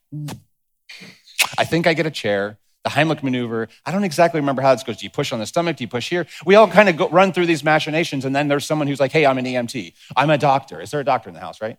I 1.58 1.64
think 1.64 1.86
I 1.86 1.94
get 1.94 2.06
a 2.06 2.10
chair. 2.10 2.58
The 2.84 2.90
Heimlich 2.90 3.22
maneuver. 3.22 3.68
I 3.86 3.92
don't 3.92 4.04
exactly 4.04 4.40
remember 4.40 4.60
how 4.60 4.74
this 4.74 4.82
goes. 4.82 4.98
Do 4.98 5.06
you 5.06 5.10
push 5.10 5.32
on 5.32 5.38
the 5.38 5.46
stomach? 5.46 5.78
Do 5.78 5.84
you 5.84 5.88
push 5.88 6.10
here? 6.10 6.26
We 6.44 6.54
all 6.54 6.68
kind 6.68 6.90
of 6.90 6.98
go, 6.98 7.08
run 7.08 7.32
through 7.32 7.46
these 7.46 7.64
machinations, 7.64 8.26
and 8.26 8.36
then 8.36 8.48
there's 8.48 8.66
someone 8.66 8.88
who's 8.88 9.00
like, 9.00 9.10
"Hey, 9.10 9.24
I'm 9.24 9.38
an 9.38 9.46
EMT. 9.46 9.94
I'm 10.14 10.28
a 10.28 10.36
doctor. 10.36 10.82
Is 10.82 10.90
there 10.90 11.00
a 11.00 11.04
doctor 11.04 11.30
in 11.30 11.34
the 11.34 11.40
house, 11.40 11.62
right?" 11.62 11.78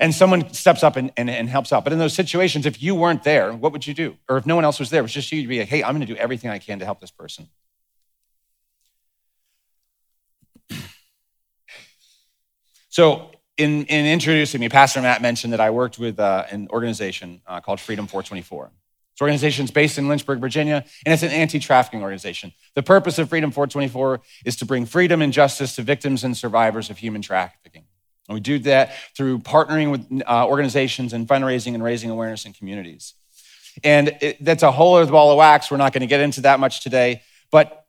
and 0.00 0.14
someone 0.14 0.50
steps 0.54 0.82
up 0.82 0.96
and, 0.96 1.12
and, 1.18 1.28
and, 1.28 1.46
helps 1.50 1.74
out. 1.74 1.84
But 1.84 1.92
in 1.92 1.98
those 1.98 2.14
situations, 2.14 2.64
if 2.64 2.82
you 2.82 2.94
weren't 2.94 3.22
there, 3.22 3.52
what 3.52 3.72
would 3.72 3.86
you 3.86 3.92
do? 3.92 4.16
Or 4.30 4.38
if 4.38 4.46
no 4.46 4.54
one 4.54 4.64
else 4.64 4.80
was 4.80 4.88
there, 4.88 5.00
it 5.00 5.02
was 5.02 5.12
just 5.12 5.30
you, 5.30 5.40
you'd 5.40 5.48
be 5.48 5.58
like, 5.58 5.68
hey, 5.68 5.84
I'm 5.84 5.94
going 5.94 6.06
to 6.06 6.06
do 6.06 6.16
everything 6.16 6.50
I 6.50 6.58
can 6.58 6.78
to 6.78 6.86
help 6.86 7.00
this 7.00 7.10
person. 7.10 7.48
So, 12.90 13.30
in, 13.60 13.84
in 13.86 14.06
introducing 14.06 14.58
me, 14.58 14.70
Pastor 14.70 15.02
Matt 15.02 15.20
mentioned 15.20 15.52
that 15.52 15.60
I 15.60 15.68
worked 15.70 15.98
with 15.98 16.18
uh, 16.18 16.46
an 16.50 16.68
organization 16.70 17.42
uh, 17.46 17.60
called 17.60 17.78
Freedom 17.78 18.06
424. 18.06 18.70
This 19.12 19.20
organization 19.20 19.66
is 19.66 19.70
based 19.70 19.98
in 19.98 20.08
Lynchburg, 20.08 20.40
Virginia, 20.40 20.82
and 21.04 21.12
it's 21.12 21.22
an 21.22 21.30
anti 21.30 21.58
trafficking 21.58 22.02
organization. 22.02 22.52
The 22.74 22.82
purpose 22.82 23.18
of 23.18 23.28
Freedom 23.28 23.50
424 23.50 24.22
is 24.46 24.56
to 24.56 24.64
bring 24.64 24.86
freedom 24.86 25.20
and 25.20 25.30
justice 25.30 25.76
to 25.76 25.82
victims 25.82 26.24
and 26.24 26.34
survivors 26.34 26.88
of 26.88 26.96
human 26.96 27.20
trafficking. 27.20 27.84
And 28.28 28.34
we 28.34 28.40
do 28.40 28.58
that 28.60 28.94
through 29.14 29.40
partnering 29.40 29.90
with 29.90 30.22
uh, 30.26 30.46
organizations 30.46 31.12
and 31.12 31.28
fundraising 31.28 31.74
and 31.74 31.84
raising 31.84 32.08
awareness 32.08 32.46
in 32.46 32.54
communities. 32.54 33.12
And 33.84 34.16
it, 34.22 34.42
that's 34.42 34.62
a 34.62 34.72
whole 34.72 34.94
other 34.96 35.12
ball 35.12 35.32
of 35.32 35.36
wax. 35.36 35.70
We're 35.70 35.76
not 35.76 35.92
going 35.92 36.00
to 36.00 36.06
get 36.06 36.20
into 36.20 36.40
that 36.42 36.60
much 36.60 36.82
today. 36.82 37.22
But 37.50 37.84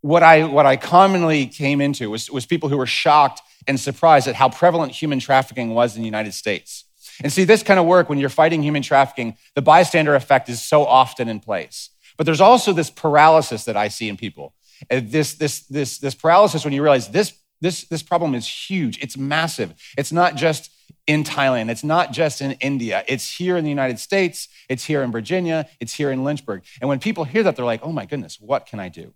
what 0.00 0.22
I, 0.22 0.44
what 0.44 0.64
I 0.64 0.76
commonly 0.76 1.46
came 1.46 1.82
into 1.82 2.08
was, 2.08 2.30
was 2.30 2.46
people 2.46 2.70
who 2.70 2.78
were 2.78 2.86
shocked 2.86 3.42
and 3.66 3.78
surprised 3.78 4.28
at 4.28 4.34
how 4.34 4.48
prevalent 4.48 4.92
human 4.92 5.18
trafficking 5.18 5.74
was 5.74 5.96
in 5.96 6.02
the 6.02 6.06
United 6.06 6.34
States. 6.34 6.84
And 7.22 7.32
see, 7.32 7.44
this 7.44 7.62
kind 7.62 7.78
of 7.78 7.86
work, 7.86 8.08
when 8.08 8.18
you're 8.18 8.28
fighting 8.28 8.62
human 8.62 8.82
trafficking, 8.82 9.36
the 9.54 9.62
bystander 9.62 10.14
effect 10.14 10.48
is 10.48 10.62
so 10.62 10.84
often 10.84 11.28
in 11.28 11.40
place. 11.40 11.90
But 12.16 12.26
there's 12.26 12.40
also 12.40 12.72
this 12.72 12.90
paralysis 12.90 13.64
that 13.64 13.76
I 13.76 13.88
see 13.88 14.08
in 14.08 14.16
people. 14.16 14.54
This, 14.90 15.34
this, 15.34 15.60
this, 15.66 15.98
this 15.98 16.14
paralysis 16.14 16.64
when 16.64 16.72
you 16.72 16.82
realize 16.82 17.08
this 17.08 17.34
this, 17.64 17.84
this 17.84 18.02
problem 18.02 18.34
is 18.34 18.46
huge. 18.46 19.02
It's 19.02 19.16
massive. 19.16 19.74
It's 19.96 20.12
not 20.12 20.36
just 20.36 20.70
in 21.06 21.24
Thailand. 21.24 21.70
It's 21.70 21.82
not 21.82 22.12
just 22.12 22.42
in 22.42 22.52
India. 22.52 23.02
It's 23.08 23.38
here 23.38 23.56
in 23.56 23.64
the 23.64 23.70
United 23.70 23.98
States. 23.98 24.48
It's 24.68 24.84
here 24.84 25.02
in 25.02 25.10
Virginia. 25.10 25.66
It's 25.80 25.94
here 25.94 26.10
in 26.10 26.24
Lynchburg. 26.24 26.62
And 26.80 26.88
when 26.88 26.98
people 26.98 27.24
hear 27.24 27.42
that, 27.42 27.56
they're 27.56 27.64
like, 27.64 27.80
oh 27.82 27.92
my 27.92 28.04
goodness, 28.04 28.38
what 28.38 28.66
can 28.66 28.80
I 28.80 28.90
do? 28.90 29.14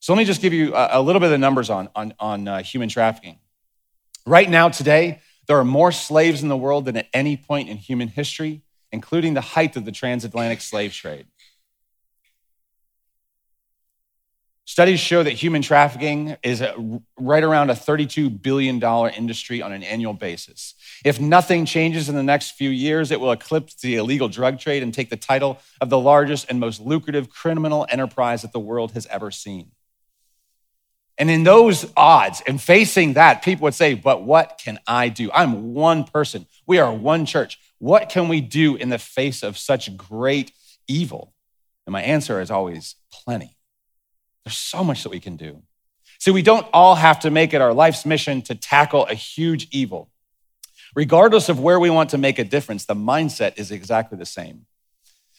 So 0.00 0.12
let 0.12 0.18
me 0.18 0.24
just 0.24 0.42
give 0.42 0.52
you 0.52 0.74
a, 0.74 0.98
a 0.98 1.02
little 1.02 1.20
bit 1.20 1.26
of 1.26 1.32
the 1.32 1.38
numbers 1.38 1.70
on, 1.70 1.88
on, 1.94 2.12
on 2.18 2.48
uh, 2.48 2.62
human 2.62 2.88
trafficking. 2.88 3.38
Right 4.26 4.50
now, 4.50 4.68
today, 4.68 5.20
there 5.46 5.56
are 5.56 5.64
more 5.64 5.92
slaves 5.92 6.42
in 6.42 6.48
the 6.48 6.56
world 6.56 6.86
than 6.86 6.96
at 6.96 7.06
any 7.14 7.36
point 7.36 7.68
in 7.68 7.76
human 7.76 8.08
history, 8.08 8.62
including 8.90 9.34
the 9.34 9.40
height 9.40 9.76
of 9.76 9.84
the 9.84 9.92
transatlantic 9.92 10.60
slave 10.60 10.92
trade. 10.92 11.26
Studies 14.64 14.98
show 14.98 15.22
that 15.22 15.30
human 15.30 15.62
trafficking 15.62 16.36
is 16.42 16.60
right 17.16 17.44
around 17.44 17.70
a 17.70 17.74
$32 17.74 18.42
billion 18.42 18.82
industry 19.14 19.62
on 19.62 19.72
an 19.72 19.84
annual 19.84 20.12
basis. 20.12 20.74
If 21.04 21.20
nothing 21.20 21.64
changes 21.64 22.08
in 22.08 22.16
the 22.16 22.22
next 22.24 22.56
few 22.56 22.70
years, 22.70 23.12
it 23.12 23.20
will 23.20 23.30
eclipse 23.30 23.76
the 23.76 23.94
illegal 23.94 24.28
drug 24.28 24.58
trade 24.58 24.82
and 24.82 24.92
take 24.92 25.08
the 25.08 25.16
title 25.16 25.60
of 25.80 25.88
the 25.88 26.00
largest 26.00 26.46
and 26.50 26.58
most 26.58 26.80
lucrative 26.80 27.30
criminal 27.30 27.86
enterprise 27.90 28.42
that 28.42 28.52
the 28.52 28.58
world 28.58 28.90
has 28.92 29.06
ever 29.06 29.30
seen. 29.30 29.70
And 31.18 31.30
in 31.30 31.44
those 31.44 31.90
odds, 31.96 32.42
and 32.46 32.60
facing 32.60 33.14
that, 33.14 33.42
people 33.42 33.64
would 33.64 33.74
say, 33.74 33.94
But 33.94 34.22
what 34.22 34.60
can 34.62 34.78
I 34.86 35.08
do? 35.08 35.30
I'm 35.32 35.72
one 35.74 36.04
person. 36.04 36.46
We 36.66 36.78
are 36.78 36.92
one 36.92 37.24
church. 37.24 37.58
What 37.78 38.08
can 38.08 38.28
we 38.28 38.40
do 38.40 38.76
in 38.76 38.90
the 38.90 38.98
face 38.98 39.42
of 39.42 39.56
such 39.56 39.96
great 39.96 40.52
evil? 40.88 41.32
And 41.86 41.92
my 41.92 42.02
answer 42.02 42.40
is 42.40 42.50
always 42.50 42.96
plenty. 43.10 43.56
There's 44.44 44.58
so 44.58 44.84
much 44.84 45.02
that 45.02 45.10
we 45.10 45.20
can 45.20 45.36
do. 45.36 45.62
See, 46.18 46.30
we 46.30 46.42
don't 46.42 46.66
all 46.72 46.94
have 46.94 47.20
to 47.20 47.30
make 47.30 47.52
it 47.52 47.60
our 47.60 47.74
life's 47.74 48.06
mission 48.06 48.42
to 48.42 48.54
tackle 48.54 49.06
a 49.06 49.14
huge 49.14 49.68
evil. 49.70 50.10
Regardless 50.94 51.48
of 51.48 51.60
where 51.60 51.78
we 51.78 51.90
want 51.90 52.10
to 52.10 52.18
make 52.18 52.38
a 52.38 52.44
difference, 52.44 52.84
the 52.84 52.94
mindset 52.94 53.58
is 53.58 53.70
exactly 53.70 54.16
the 54.16 54.26
same. 54.26 54.66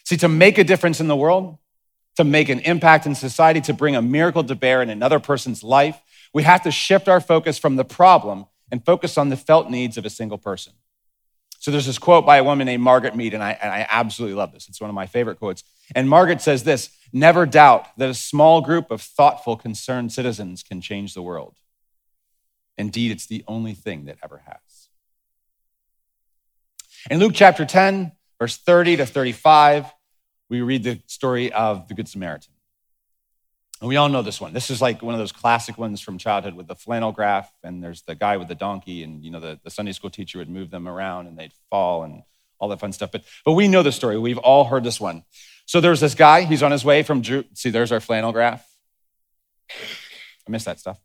See, 0.04 0.18
to 0.18 0.30
make 0.30 0.58
a 0.58 0.64
difference 0.64 1.00
in 1.00 1.08
the 1.08 1.16
world, 1.16 1.58
to 2.18 2.24
make 2.24 2.50
an 2.50 2.60
impact 2.62 3.06
in 3.06 3.16
society, 3.16 3.62
to 3.62 3.74
bring 3.74 3.96
a 3.96 4.02
miracle 4.02 4.44
to 4.44 4.56
bear 4.56 4.82
in 4.82 4.90
another 4.90 5.20
person's 5.20 5.64
life, 5.64 6.02
we 6.34 6.44
have 6.44 6.64
to 6.64 6.72
shift 6.72 7.08
our 7.08 7.22
focus 7.22 7.58
from 7.58 7.76
the 7.76 7.86
problem 7.86 8.46
and 8.72 8.86
focus 8.86 9.18
on 9.18 9.30
the 9.30 9.38
felt 9.38 9.70
needs 9.70 9.98
of 9.98 10.06
a 10.06 10.10
single 10.10 10.38
person. 10.38 10.74
So 11.60 11.72
there's 11.72 11.86
this 11.86 12.00
quote 12.00 12.26
by 12.26 12.38
a 12.38 12.44
woman 12.44 12.66
named 12.66 12.84
Margaret 12.84 13.16
Mead, 13.16 13.34
and 13.34 13.44
I, 13.44 13.52
and 13.62 13.72
I 13.72 13.86
absolutely 13.90 14.36
love 14.36 14.52
this. 14.52 14.68
It's 14.68 14.82
one 14.82 14.90
of 14.90 14.96
my 14.96 15.06
favorite 15.06 15.40
quotes. 15.40 15.64
And 15.96 16.10
Margaret 16.10 16.42
says 16.42 16.64
this 16.64 16.90
Never 17.14 17.46
doubt 17.46 17.88
that 17.98 18.10
a 18.10 18.14
small 18.14 18.62
group 18.62 18.92
of 18.92 19.02
thoughtful, 19.02 19.56
concerned 19.56 20.12
citizens 20.12 20.64
can 20.64 20.82
change 20.82 21.14
the 21.14 21.22
world. 21.22 21.56
Indeed, 22.78 23.12
it's 23.12 23.28
the 23.28 23.44
only 23.48 23.74
thing 23.74 24.06
that 24.06 24.18
ever 24.24 24.44
has. 24.46 24.90
In 27.10 27.20
Luke 27.20 27.34
chapter 27.34 27.66
10, 27.66 28.12
verse 28.40 28.58
30 28.58 28.98
to 28.98 29.06
35, 29.06 29.86
we 30.50 30.62
read 30.62 30.84
the 30.84 31.02
story 31.08 31.52
of 31.52 31.88
the 31.88 31.94
Good 31.94 32.08
Samaritan. 32.08 32.54
And 33.80 33.88
we 33.88 33.96
all 33.96 34.10
know 34.10 34.24
this 34.24 34.42
one. 34.42 34.54
This 34.54 34.72
is 34.72 34.82
like 34.82 35.04
one 35.04 35.14
of 35.14 35.20
those 35.20 35.32
classic 35.32 35.78
ones 35.78 36.02
from 36.02 36.18
childhood 36.18 36.56
with 36.56 36.68
the 36.68 36.76
flannel 36.76 37.12
graph, 37.12 37.52
and 37.64 37.84
there's 37.84 38.02
the 38.02 38.16
guy 38.16 38.38
with 38.38 38.48
the 38.48 38.56
donkey, 38.56 39.04
and 39.04 39.24
you 39.24 39.30
know, 39.30 39.40
the, 39.40 39.60
the 39.64 39.70
Sunday 39.70 39.92
school 39.92 40.10
teacher 40.10 40.40
would 40.40 40.50
move 40.50 40.72
them 40.72 40.88
around 40.88 41.28
and 41.28 41.38
they'd 41.38 41.54
fall 41.70 42.04
and 42.04 42.24
all 42.60 42.70
that 42.70 42.80
fun 42.80 42.92
stuff. 42.92 43.12
But, 43.12 43.24
but 43.46 43.54
we 43.54 43.68
know 43.68 43.84
the 43.84 43.92
story. 43.92 44.18
We've 44.18 44.40
all 44.40 44.66
heard 44.66 44.84
this 44.84 45.00
one. 45.00 45.24
So 45.68 45.80
there's 45.80 46.00
this 46.00 46.16
guy, 46.16 46.44
he's 46.44 46.64
on 46.64 46.72
his 46.72 46.84
way 46.84 47.04
from, 47.04 47.24
see, 47.54 47.70
there's 47.70 47.92
our 47.92 48.00
flannel 48.00 48.32
graph. 48.32 48.66
I 49.70 50.50
miss 50.50 50.64
that 50.64 50.80
stuff. 50.80 50.98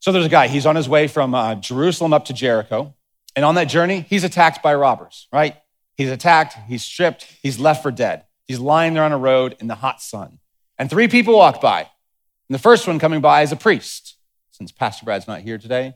So 0.00 0.10
there's 0.10 0.26
a 0.26 0.30
guy, 0.30 0.48
he's 0.48 0.66
on 0.66 0.74
his 0.74 0.88
way 0.88 1.06
from 1.06 1.34
uh, 1.34 1.54
Jerusalem 1.56 2.12
up 2.12 2.24
to 2.26 2.32
Jericho. 2.32 2.94
And 3.36 3.44
on 3.44 3.54
that 3.54 3.64
journey, 3.64 4.04
he's 4.08 4.24
attacked 4.24 4.62
by 4.62 4.74
robbers, 4.74 5.28
right? 5.32 5.56
He's 5.96 6.10
attacked, 6.10 6.56
he's 6.66 6.82
stripped, 6.82 7.26
he's 7.42 7.60
left 7.60 7.82
for 7.82 7.90
dead. 7.90 8.24
He's 8.46 8.58
lying 8.58 8.94
there 8.94 9.04
on 9.04 9.12
a 9.12 9.18
road 9.18 9.56
in 9.60 9.66
the 9.66 9.74
hot 9.76 10.00
sun. 10.02 10.38
And 10.78 10.90
three 10.90 11.08
people 11.08 11.36
walk 11.36 11.60
by. 11.60 11.80
And 11.80 12.54
the 12.54 12.58
first 12.58 12.86
one 12.86 12.98
coming 12.98 13.20
by 13.20 13.42
is 13.42 13.52
a 13.52 13.56
priest, 13.56 14.16
since 14.50 14.72
Pastor 14.72 15.04
Brad's 15.04 15.26
not 15.26 15.40
here 15.40 15.58
today. 15.58 15.94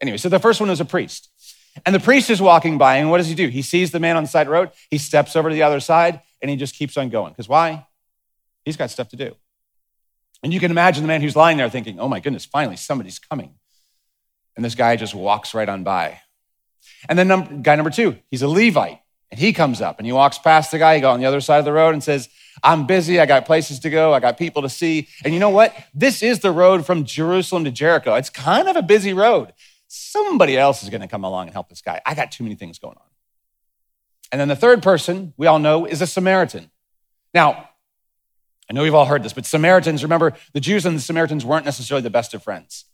Anyway, 0.00 0.18
so 0.18 0.28
the 0.28 0.38
first 0.38 0.60
one 0.60 0.70
is 0.70 0.80
a 0.80 0.84
priest. 0.84 1.30
And 1.84 1.94
the 1.94 2.00
priest 2.00 2.30
is 2.30 2.40
walking 2.40 2.78
by, 2.78 2.96
and 2.96 3.10
what 3.10 3.18
does 3.18 3.28
he 3.28 3.34
do? 3.34 3.48
He 3.48 3.62
sees 3.62 3.90
the 3.90 4.00
man 4.00 4.16
on 4.16 4.22
the 4.22 4.28
side 4.28 4.48
road, 4.48 4.70
he 4.90 4.98
steps 4.98 5.36
over 5.36 5.48
to 5.48 5.54
the 5.54 5.62
other 5.62 5.80
side, 5.80 6.20
and 6.40 6.50
he 6.50 6.56
just 6.56 6.74
keeps 6.74 6.96
on 6.96 7.08
going. 7.08 7.32
Because 7.32 7.48
why? 7.48 7.86
He's 8.64 8.76
got 8.76 8.90
stuff 8.90 9.08
to 9.10 9.16
do. 9.16 9.34
And 10.42 10.52
you 10.52 10.60
can 10.60 10.70
imagine 10.70 11.02
the 11.02 11.08
man 11.08 11.22
who's 11.22 11.36
lying 11.36 11.58
there 11.58 11.68
thinking, 11.68 11.98
oh 11.98 12.08
my 12.08 12.20
goodness, 12.20 12.44
finally 12.44 12.76
somebody's 12.76 13.18
coming. 13.18 13.54
And 14.54 14.64
this 14.64 14.74
guy 14.74 14.96
just 14.96 15.14
walks 15.14 15.54
right 15.54 15.68
on 15.68 15.82
by. 15.82 16.20
And 17.08 17.18
then 17.18 17.28
number, 17.28 17.54
guy 17.56 17.74
number 17.74 17.90
two, 17.90 18.18
he's 18.30 18.42
a 18.42 18.48
Levite. 18.48 19.00
And 19.30 19.40
he 19.40 19.52
comes 19.52 19.80
up 19.80 19.98
and 19.98 20.06
he 20.06 20.12
walks 20.12 20.38
past 20.38 20.70
the 20.70 20.78
guy, 20.78 20.96
he 20.96 21.00
goes 21.00 21.14
on 21.14 21.20
the 21.20 21.26
other 21.26 21.40
side 21.40 21.58
of 21.58 21.64
the 21.64 21.72
road 21.72 21.94
and 21.94 22.02
says, 22.02 22.28
I'm 22.62 22.86
busy, 22.86 23.20
I 23.20 23.26
got 23.26 23.44
places 23.44 23.80
to 23.80 23.90
go, 23.90 24.14
I 24.14 24.20
got 24.20 24.38
people 24.38 24.62
to 24.62 24.68
see. 24.68 25.08
And 25.24 25.34
you 25.34 25.40
know 25.40 25.50
what? 25.50 25.74
This 25.92 26.22
is 26.22 26.40
the 26.40 26.52
road 26.52 26.86
from 26.86 27.04
Jerusalem 27.04 27.64
to 27.64 27.70
Jericho. 27.70 28.14
It's 28.14 28.30
kind 28.30 28.68
of 28.68 28.76
a 28.76 28.82
busy 28.82 29.12
road 29.12 29.52
somebody 29.88 30.56
else 30.56 30.82
is 30.82 30.90
going 30.90 31.00
to 31.00 31.08
come 31.08 31.24
along 31.24 31.46
and 31.46 31.52
help 31.52 31.68
this 31.68 31.82
guy. 31.82 32.00
I 32.04 32.14
got 32.14 32.32
too 32.32 32.44
many 32.44 32.56
things 32.56 32.78
going 32.78 32.96
on. 32.96 33.06
And 34.32 34.40
then 34.40 34.48
the 34.48 34.56
third 34.56 34.82
person 34.82 35.32
we 35.36 35.46
all 35.46 35.58
know 35.58 35.84
is 35.84 36.02
a 36.02 36.06
Samaritan. 36.06 36.70
Now, 37.32 37.70
I 38.68 38.72
know 38.72 38.82
we've 38.82 38.94
all 38.94 39.04
heard 39.04 39.22
this, 39.22 39.32
but 39.32 39.46
Samaritans, 39.46 40.02
remember, 40.02 40.34
the 40.52 40.60
Jews 40.60 40.84
and 40.84 40.96
the 40.96 41.00
Samaritans 41.00 41.44
weren't 41.44 41.64
necessarily 41.64 42.02
the 42.02 42.10
best 42.10 42.34
of 42.34 42.42
friends. 42.42 42.86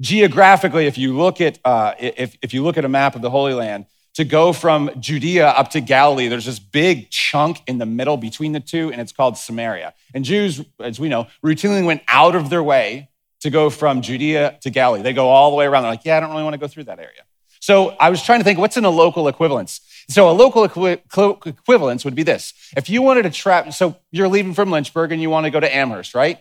Geographically, 0.00 0.86
if 0.86 0.98
you 0.98 1.16
look 1.16 1.40
at 1.40 1.58
uh, 1.64 1.94
if, 1.98 2.36
if 2.42 2.54
you 2.54 2.62
look 2.64 2.76
at 2.76 2.84
a 2.84 2.88
map 2.88 3.14
of 3.14 3.22
the 3.22 3.30
Holy 3.30 3.52
Land, 3.52 3.86
to 4.18 4.24
go 4.24 4.52
from 4.52 4.90
Judea 4.98 5.46
up 5.46 5.70
to 5.70 5.80
Galilee, 5.80 6.26
there's 6.26 6.44
this 6.44 6.58
big 6.58 7.08
chunk 7.08 7.62
in 7.68 7.78
the 7.78 7.86
middle 7.86 8.16
between 8.16 8.50
the 8.50 8.58
two, 8.58 8.90
and 8.90 9.00
it's 9.00 9.12
called 9.12 9.38
Samaria. 9.38 9.94
And 10.12 10.24
Jews, 10.24 10.60
as 10.80 10.98
we 10.98 11.08
know, 11.08 11.28
routinely 11.40 11.86
went 11.86 12.02
out 12.08 12.34
of 12.34 12.50
their 12.50 12.60
way 12.60 13.10
to 13.42 13.50
go 13.50 13.70
from 13.70 14.02
Judea 14.02 14.58
to 14.62 14.70
Galilee. 14.70 15.02
They 15.02 15.12
go 15.12 15.28
all 15.28 15.50
the 15.50 15.56
way 15.56 15.66
around. 15.66 15.84
They're 15.84 15.92
like, 15.92 16.04
yeah, 16.04 16.16
I 16.16 16.20
don't 16.20 16.30
really 16.30 16.42
want 16.42 16.54
to 16.54 16.58
go 16.58 16.66
through 16.66 16.84
that 16.84 16.98
area. 16.98 17.22
So 17.60 17.90
I 18.00 18.10
was 18.10 18.20
trying 18.20 18.40
to 18.40 18.44
think, 18.44 18.58
what's 18.58 18.76
in 18.76 18.84
a 18.84 18.90
local 18.90 19.28
equivalence? 19.28 19.80
So 20.08 20.28
a 20.28 20.32
local 20.32 20.64
equi- 20.64 21.00
equivalence 21.46 22.04
would 22.04 22.16
be 22.16 22.24
this. 22.24 22.54
If 22.76 22.90
you 22.90 23.02
wanted 23.02 23.22
to 23.22 23.30
trap, 23.30 23.72
so 23.72 23.94
you're 24.10 24.26
leaving 24.26 24.52
from 24.52 24.72
Lynchburg 24.72 25.12
and 25.12 25.22
you 25.22 25.30
want 25.30 25.44
to 25.44 25.50
go 25.50 25.60
to 25.60 25.72
Amherst, 25.72 26.16
right? 26.16 26.40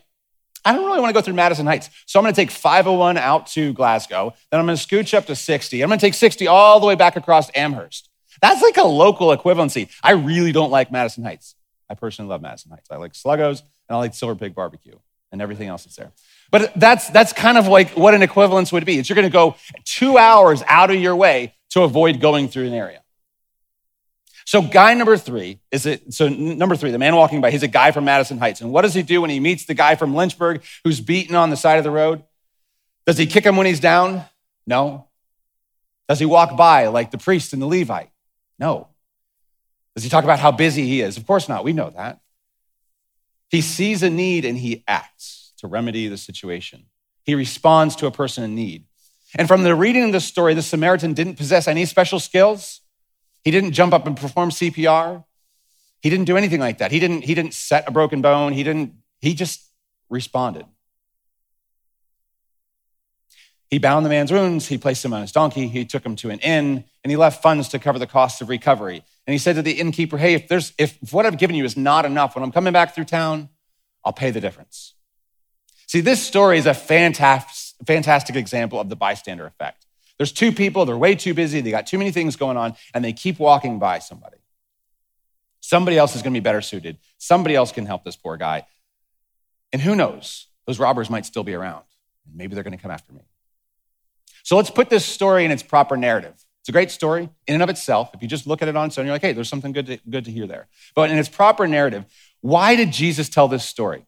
I 0.68 0.74
don't 0.74 0.84
really 0.84 1.00
want 1.00 1.12
to 1.12 1.14
go 1.14 1.22
through 1.22 1.36
Madison 1.36 1.66
Heights. 1.66 1.90
So 2.06 2.20
I'm 2.20 2.24
going 2.24 2.34
to 2.34 2.42
take 2.42 2.52
501 2.52 3.16
out 3.18 3.48
to 3.48 3.72
Glasgow. 3.72 4.34
Then 4.52 4.60
I'm 4.60 4.66
going 4.66 4.78
to 4.78 4.86
scooch 4.86 5.14
up 5.14 5.26
to 5.28 5.36
60. 5.36 5.82
I'm 5.82 5.88
going 5.88 5.98
to 5.98 6.06
take 6.06 6.14
60 6.14 6.46
all 6.48 6.82
the 6.82 6.86
way 6.86 6.96
back 6.96 7.16
across 7.16 7.50
Amherst. 7.56 8.10
That's 8.42 8.62
like 8.62 8.76
a 8.76 8.84
local 8.84 9.30
equivalency. 9.30 9.90
I 10.04 10.12
really 10.12 10.52
don't 10.52 10.70
like 10.70 10.92
Madison 10.92 11.24
Heights. 11.24 11.56
I 11.90 11.94
personally 11.94 12.28
love 12.28 12.42
Madison 12.42 12.72
Heights. 12.72 12.90
I 12.92 12.98
like 12.98 13.14
Sluggos 13.14 13.62
and 13.88 13.96
I 13.96 13.98
like 13.98 14.14
Silver 14.14 14.36
Pig 14.36 14.54
Barbecue 14.54 14.96
and 15.32 15.42
everything 15.42 15.70
else 15.70 15.86
that's 15.86 15.96
there. 15.96 16.12
But 16.52 16.74
that's, 16.76 17.10
that's 17.12 17.32
kind 17.32 17.58
of 17.58 17.70
like 17.70 17.92
what 17.92 18.14
an 18.14 18.22
equivalence 18.22 18.74
would 18.74 18.86
be. 18.86 19.00
It's 19.00 19.08
you're 19.08 19.16
going 19.16 19.24
to 19.24 19.32
go 19.32 19.56
two 19.86 20.18
hours 20.18 20.64
out 20.68 20.92
of 20.92 20.98
your 20.98 21.16
way 21.16 21.54
to 21.70 21.84
avoid 21.84 22.20
going 22.20 22.50
through 22.50 22.68
an 22.68 22.74
area. 22.74 23.02
So 24.48 24.62
guy 24.62 24.94
number 24.94 25.18
three 25.18 25.60
is 25.72 25.86
it, 25.86 26.14
so 26.14 26.30
number 26.30 26.78
three, 26.78 26.92
the 26.92 26.98
man 26.98 27.18
walking 27.18 27.42
by, 27.42 27.52
he's 27.52 27.64
a 27.64 27.68
guy 27.68 27.92
from 27.92 28.06
Madison 28.06 28.38
Heights. 28.38 28.62
And 28.62 28.72
what 28.72 28.84
does 28.84 28.94
he 28.94 29.04
do 29.04 29.20
when 29.20 29.30
he 29.30 29.42
meets 29.42 29.66
the 29.66 29.74
guy 29.74 29.96
from 29.96 30.16
Lynchburg 30.16 30.64
who's 30.86 31.02
beaten 31.02 31.36
on 31.36 31.50
the 31.50 31.58
side 31.58 31.80
of 31.80 31.84
the 31.84 31.92
road? 31.92 32.24
Does 33.06 33.18
he 33.18 33.26
kick 33.26 33.46
him 33.46 33.58
when 33.58 33.68
he's 33.68 33.82
down? 33.82 34.24
No. 34.66 35.10
Does 36.08 36.20
he 36.20 36.26
walk 36.26 36.56
by 36.56 36.88
like 36.88 37.12
the 37.12 37.18
priest 37.18 37.52
and 37.52 37.62
the 37.62 37.66
Levite? 37.66 38.10
No. 38.58 38.88
Does 39.96 40.06
he 40.06 40.10
talk 40.10 40.24
about 40.24 40.40
how 40.40 40.52
busy 40.52 40.88
he 40.88 41.02
is? 41.02 41.18
Of 41.18 41.28
course 41.28 41.50
not. 41.50 41.66
We 41.66 41.74
know 41.74 41.90
that. 41.90 42.22
He 43.50 43.60
sees 43.60 44.02
a 44.02 44.10
need 44.10 44.46
and 44.46 44.58
he 44.58 44.82
acts 44.88 45.52
to 45.58 45.68
remedy 45.68 46.08
the 46.08 46.18
situation. 46.18 46.86
He 47.24 47.36
responds 47.36 47.98
to 47.98 48.08
a 48.08 48.12
person 48.12 48.46
in 48.46 48.56
need. 48.56 48.86
And 49.36 49.46
from 49.46 49.64
the 49.64 49.76
reading 49.76 50.06
of 50.06 50.12
the 50.14 50.22
story, 50.22 50.54
the 50.54 50.62
Samaritan 50.62 51.14
didn't 51.14 51.36
possess 51.36 51.68
any 51.68 51.84
special 51.84 52.22
skills. 52.22 52.80
He 53.48 53.52
didn't 53.52 53.72
jump 53.72 53.94
up 53.94 54.06
and 54.06 54.18
perform 54.18 54.50
CPR. 54.50 55.24
He 56.02 56.10
didn't 56.10 56.26
do 56.26 56.36
anything 56.36 56.60
like 56.60 56.80
that. 56.80 56.92
He 56.92 57.00
didn't, 57.00 57.22
he 57.22 57.34
didn't 57.34 57.54
set 57.54 57.88
a 57.88 57.92
broken 57.92 58.22
bone. 58.22 58.52
He 58.52 58.62
didn't, 58.62 58.96
he 59.22 59.34
just 59.34 59.72
responded. 60.10 60.66
He 63.70 63.78
bound 63.78 64.06
the 64.06 64.10
man's 64.10 64.34
wounds. 64.34 64.68
He 64.68 64.78
placed 64.78 65.06
him 65.06 65.14
on 65.14 65.22
his 65.22 65.32
donkey. 65.32 65.70
He 65.70 65.86
took 65.86 66.06
him 66.06 66.18
to 66.18 66.30
an 66.30 66.40
inn 66.40 66.84
and 67.06 67.10
he 67.10 67.16
left 67.16 67.42
funds 67.42 67.70
to 67.70 67.80
cover 67.80 67.98
the 67.98 68.06
cost 68.06 68.42
of 68.42 68.50
recovery. 68.50 69.02
And 69.26 69.32
he 69.32 69.38
said 69.38 69.56
to 69.56 69.62
the 69.62 69.80
innkeeper, 69.80 70.18
Hey, 70.18 70.34
if 70.34 70.50
there's, 70.50 70.74
if 70.78 70.98
what 71.14 71.26
I've 71.26 71.38
given 71.38 71.56
you 71.56 71.64
is 71.64 71.78
not 71.78 72.04
enough, 72.04 72.36
when 72.36 72.44
I'm 72.44 72.52
coming 72.52 72.74
back 72.74 72.94
through 72.94 73.06
town, 73.06 73.48
I'll 74.04 74.12
pay 74.12 74.30
the 74.30 74.42
difference. 74.42 74.94
See, 75.86 76.02
this 76.02 76.22
story 76.22 76.58
is 76.58 76.66
a 76.66 76.74
fantastic, 76.74 77.88
fantastic 77.88 78.36
example 78.36 78.78
of 78.78 78.90
the 78.90 78.98
bystander 78.98 79.46
effect. 79.48 79.87
There's 80.18 80.32
two 80.32 80.52
people, 80.52 80.86
they're 80.86 80.98
way 80.98 81.16
too 81.16 81.34
busy, 81.34 81.62
they 81.62 81.72
got 81.72 81.88
too 81.88 81.98
many 81.98 82.12
things 82.12 82.36
going 82.36 82.58
on, 82.58 82.76
and 82.94 83.06
they 83.06 83.14
keep 83.14 83.40
walking 83.40 83.80
by 83.80 84.00
somebody. 84.00 84.38
Somebody 85.62 85.98
else 85.98 86.16
is 86.16 86.22
going 86.22 86.34
to 86.34 86.40
be 86.40 86.44
better 86.44 86.62
suited. 86.62 86.98
Somebody 87.18 87.56
else 87.56 87.72
can 87.72 87.86
help 87.86 88.04
this 88.04 88.16
poor 88.16 88.38
guy. 88.38 88.66
And 89.74 89.82
who 89.82 89.96
knows? 89.96 90.48
Those 90.66 90.80
robbers 90.80 91.10
might 91.10 91.26
still 91.26 91.44
be 91.44 91.54
around. 91.54 91.84
Maybe 92.34 92.56
they're 92.56 92.64
going 92.64 92.78
to 92.78 92.82
come 92.82 92.92
after 92.92 93.14
me. 93.14 93.22
So 94.44 94.56
let's 94.56 94.70
put 94.70 94.90
this 94.90 95.06
story 95.06 95.46
in 95.46 95.52
its 95.52 95.62
proper 95.62 95.98
narrative. 95.98 96.34
It's 96.62 96.70
a 96.70 96.72
great 96.72 96.92
story 96.92 97.30
in 97.48 97.54
and 97.54 97.64
of 97.64 97.70
itself. 97.70 98.12
If 98.14 98.22
you 98.22 98.28
just 98.28 98.48
look 98.48 98.62
at 98.62 98.68
it 98.68 98.76
on 98.76 98.88
its 98.88 98.98
own, 98.98 99.06
you're 99.06 99.16
like, 99.16 99.22
hey, 99.22 99.34
there's 99.34 99.50
something 99.50 99.72
good 99.72 99.86
to, 99.88 100.00
good 100.10 100.26
to 100.26 100.32
hear 100.32 100.48
there. 100.48 100.68
But 100.96 101.12
in 101.12 101.18
its 101.18 101.30
proper 101.30 101.68
narrative, 101.68 102.06
why 102.42 102.76
did 102.76 102.92
Jesus 102.92 103.30
tell 103.30 103.48
this 103.48 103.64
story? 103.64 104.06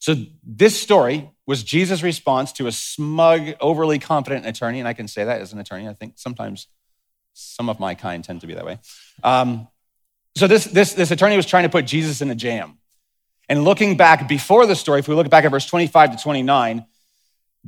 So, 0.00 0.16
this 0.42 0.80
story 0.80 1.30
was 1.46 1.62
Jesus' 1.62 2.02
response 2.02 2.52
to 2.52 2.66
a 2.66 2.72
smug, 2.72 3.54
overly 3.60 3.98
confident 3.98 4.46
attorney. 4.46 4.78
And 4.78 4.88
I 4.88 4.94
can 4.94 5.06
say 5.06 5.24
that 5.24 5.42
as 5.42 5.52
an 5.52 5.58
attorney. 5.58 5.86
I 5.86 5.92
think 5.92 6.14
sometimes 6.16 6.68
some 7.34 7.68
of 7.68 7.78
my 7.78 7.94
kind 7.94 8.24
tend 8.24 8.40
to 8.40 8.46
be 8.46 8.54
that 8.54 8.64
way. 8.64 8.78
Um, 9.22 9.68
so, 10.36 10.46
this, 10.46 10.64
this, 10.64 10.94
this 10.94 11.10
attorney 11.10 11.36
was 11.36 11.44
trying 11.44 11.64
to 11.64 11.68
put 11.68 11.84
Jesus 11.84 12.22
in 12.22 12.30
a 12.30 12.34
jam. 12.34 12.78
And 13.50 13.62
looking 13.62 13.98
back 13.98 14.26
before 14.26 14.64
the 14.64 14.74
story, 14.74 15.00
if 15.00 15.08
we 15.08 15.14
look 15.14 15.28
back 15.28 15.44
at 15.44 15.50
verse 15.50 15.66
25 15.66 16.16
to 16.16 16.22
29, 16.22 16.86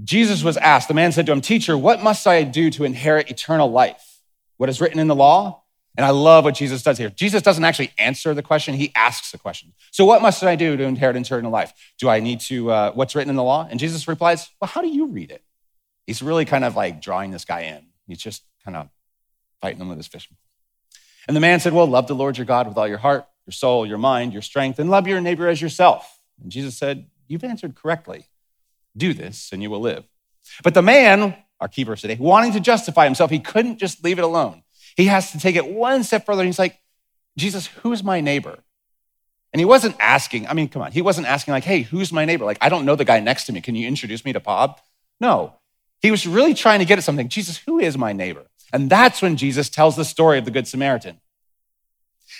Jesus 0.02 0.42
was 0.42 0.56
asked, 0.56 0.88
the 0.88 0.94
man 0.94 1.12
said 1.12 1.26
to 1.26 1.32
him, 1.32 1.42
Teacher, 1.42 1.76
what 1.76 2.02
must 2.02 2.26
I 2.26 2.44
do 2.44 2.70
to 2.70 2.84
inherit 2.84 3.30
eternal 3.30 3.70
life? 3.70 4.20
What 4.56 4.70
is 4.70 4.80
written 4.80 4.98
in 4.98 5.08
the 5.08 5.14
law? 5.14 5.61
And 5.96 6.06
I 6.06 6.10
love 6.10 6.44
what 6.44 6.54
Jesus 6.54 6.82
does 6.82 6.96
here. 6.96 7.10
Jesus 7.10 7.42
doesn't 7.42 7.64
actually 7.64 7.92
answer 7.98 8.32
the 8.32 8.42
question, 8.42 8.74
he 8.74 8.92
asks 8.94 9.30
the 9.30 9.38
question. 9.38 9.74
So, 9.90 10.04
what 10.04 10.22
must 10.22 10.42
I 10.42 10.56
do 10.56 10.76
to 10.76 10.84
inherit 10.84 11.16
eternal 11.16 11.50
life? 11.50 11.72
Do 11.98 12.08
I 12.08 12.20
need 12.20 12.40
to, 12.40 12.70
uh, 12.70 12.92
what's 12.92 13.14
written 13.14 13.30
in 13.30 13.36
the 13.36 13.42
law? 13.42 13.68
And 13.70 13.78
Jesus 13.78 14.08
replies, 14.08 14.50
Well, 14.60 14.68
how 14.68 14.80
do 14.80 14.88
you 14.88 15.06
read 15.06 15.30
it? 15.30 15.42
He's 16.06 16.22
really 16.22 16.44
kind 16.44 16.64
of 16.64 16.76
like 16.76 17.02
drawing 17.02 17.30
this 17.30 17.44
guy 17.44 17.60
in. 17.62 17.86
He's 18.06 18.18
just 18.18 18.42
kind 18.64 18.76
of 18.76 18.88
fighting 19.60 19.80
him 19.80 19.88
with 19.88 19.98
his 19.98 20.06
fishing. 20.06 20.36
And 21.28 21.36
the 21.36 21.40
man 21.40 21.60
said, 21.60 21.74
Well, 21.74 21.86
love 21.86 22.06
the 22.06 22.14
Lord 22.14 22.38
your 22.38 22.46
God 22.46 22.66
with 22.66 22.78
all 22.78 22.88
your 22.88 22.98
heart, 22.98 23.26
your 23.46 23.52
soul, 23.52 23.86
your 23.86 23.98
mind, 23.98 24.32
your 24.32 24.42
strength, 24.42 24.78
and 24.78 24.90
love 24.90 25.06
your 25.06 25.20
neighbor 25.20 25.46
as 25.46 25.60
yourself. 25.60 26.22
And 26.42 26.50
Jesus 26.50 26.76
said, 26.76 27.06
You've 27.28 27.44
answered 27.44 27.74
correctly. 27.74 28.26
Do 28.96 29.14
this 29.14 29.50
and 29.52 29.62
you 29.62 29.70
will 29.70 29.80
live. 29.80 30.04
But 30.62 30.74
the 30.74 30.82
man, 30.82 31.36
our 31.60 31.68
key 31.68 31.84
verse 31.84 32.00
today, 32.00 32.16
wanting 32.18 32.52
to 32.52 32.60
justify 32.60 33.04
himself, 33.04 33.30
he 33.30 33.38
couldn't 33.38 33.78
just 33.78 34.04
leave 34.04 34.18
it 34.18 34.24
alone. 34.24 34.61
He 34.96 35.06
has 35.06 35.32
to 35.32 35.38
take 35.38 35.56
it 35.56 35.66
one 35.66 36.04
step 36.04 36.26
further. 36.26 36.42
And 36.42 36.48
He's 36.48 36.58
like, 36.58 36.78
Jesus, 37.36 37.66
who's 37.66 38.02
my 38.02 38.20
neighbor? 38.20 38.58
And 39.52 39.60
he 39.60 39.64
wasn't 39.66 39.96
asking, 39.98 40.46
I 40.46 40.54
mean, 40.54 40.68
come 40.68 40.80
on, 40.80 40.92
he 40.92 41.02
wasn't 41.02 41.26
asking, 41.26 41.52
like, 41.52 41.64
hey, 41.64 41.82
who's 41.82 42.10
my 42.10 42.24
neighbor? 42.24 42.44
Like, 42.44 42.58
I 42.60 42.70
don't 42.70 42.86
know 42.86 42.96
the 42.96 43.04
guy 43.04 43.20
next 43.20 43.44
to 43.44 43.52
me. 43.52 43.60
Can 43.60 43.74
you 43.74 43.86
introduce 43.86 44.24
me 44.24 44.32
to 44.32 44.40
Bob? 44.40 44.80
No. 45.20 45.54
He 46.00 46.10
was 46.10 46.26
really 46.26 46.54
trying 46.54 46.78
to 46.78 46.84
get 46.86 46.98
at 46.98 47.04
something. 47.04 47.28
Jesus, 47.28 47.58
who 47.58 47.78
is 47.78 47.98
my 47.98 48.12
neighbor? 48.12 48.46
And 48.72 48.88
that's 48.88 49.20
when 49.20 49.36
Jesus 49.36 49.68
tells 49.68 49.94
the 49.94 50.04
story 50.04 50.38
of 50.38 50.46
the 50.46 50.50
Good 50.50 50.66
Samaritan. 50.66 51.20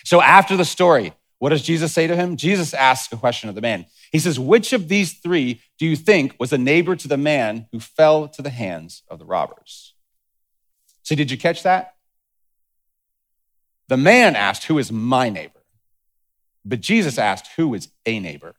So 0.05 0.23
after 0.23 0.57
the 0.57 0.65
story, 0.65 1.13
what 1.39 1.51
does 1.51 1.63
Jesus 1.63 1.93
say 1.93 2.07
to 2.07 2.17
him? 2.17 2.37
Jesus 2.37 2.73
asks 2.73 3.13
a 3.13 3.17
question 3.17 3.49
of 3.49 3.55
the 3.55 3.61
man. 3.61 3.87
He 4.11 4.19
says, 4.19 4.41
Which 4.41 4.73
of 4.73 4.89
these 4.89 5.13
three 5.13 5.61
do 5.79 5.87
you 5.87 5.97
think 5.97 6.35
was 6.39 6.53
a 6.53 6.59
neighbor 6.59 6.97
to 6.97 7.09
the 7.09 7.17
man 7.17 7.67
who 7.73 7.81
fell 7.81 8.27
to 8.29 8.43
the 8.43 8.51
hands 8.51 9.03
of 9.09 9.19
the 9.19 9.27
robbers? 9.27 9.95
See, 11.03 11.15
did 11.15 11.31
you 11.31 11.37
catch 11.37 11.63
that? 11.65 11.92
The 13.93 13.99
man 13.99 14.37
asked, 14.37 14.65
Who 14.65 14.79
is 14.79 14.91
my 14.91 15.29
neighbor? 15.29 15.61
But 16.65 16.81
Jesus 16.81 17.19
asked, 17.19 17.51
Who 17.57 17.75
is 17.75 17.89
a 18.07 18.21
neighbor? 18.21 18.55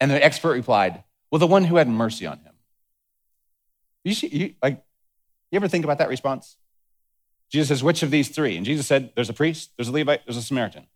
And 0.00 0.10
the 0.10 0.20
expert 0.20 0.54
replied, 0.54 1.04
Well, 1.30 1.38
the 1.38 1.46
one 1.46 1.62
who 1.62 1.76
had 1.76 1.86
mercy 1.86 2.26
on 2.26 2.38
him. 2.38 2.54
You, 4.02 4.14
see, 4.14 4.26
you, 4.26 4.54
like, 4.60 4.82
you 5.52 5.56
ever 5.58 5.68
think 5.68 5.84
about 5.84 5.98
that 5.98 6.08
response? 6.08 6.56
Jesus 7.48 7.68
says, 7.68 7.84
Which 7.84 8.02
of 8.02 8.10
these 8.10 8.28
three? 8.28 8.56
And 8.56 8.66
Jesus 8.66 8.88
said, 8.88 9.12
There's 9.14 9.30
a 9.30 9.34
priest, 9.34 9.70
there's 9.76 9.90
a 9.90 9.92
Levite, 9.92 10.26
there's 10.26 10.36
a 10.36 10.42
Samaritan. 10.42 10.88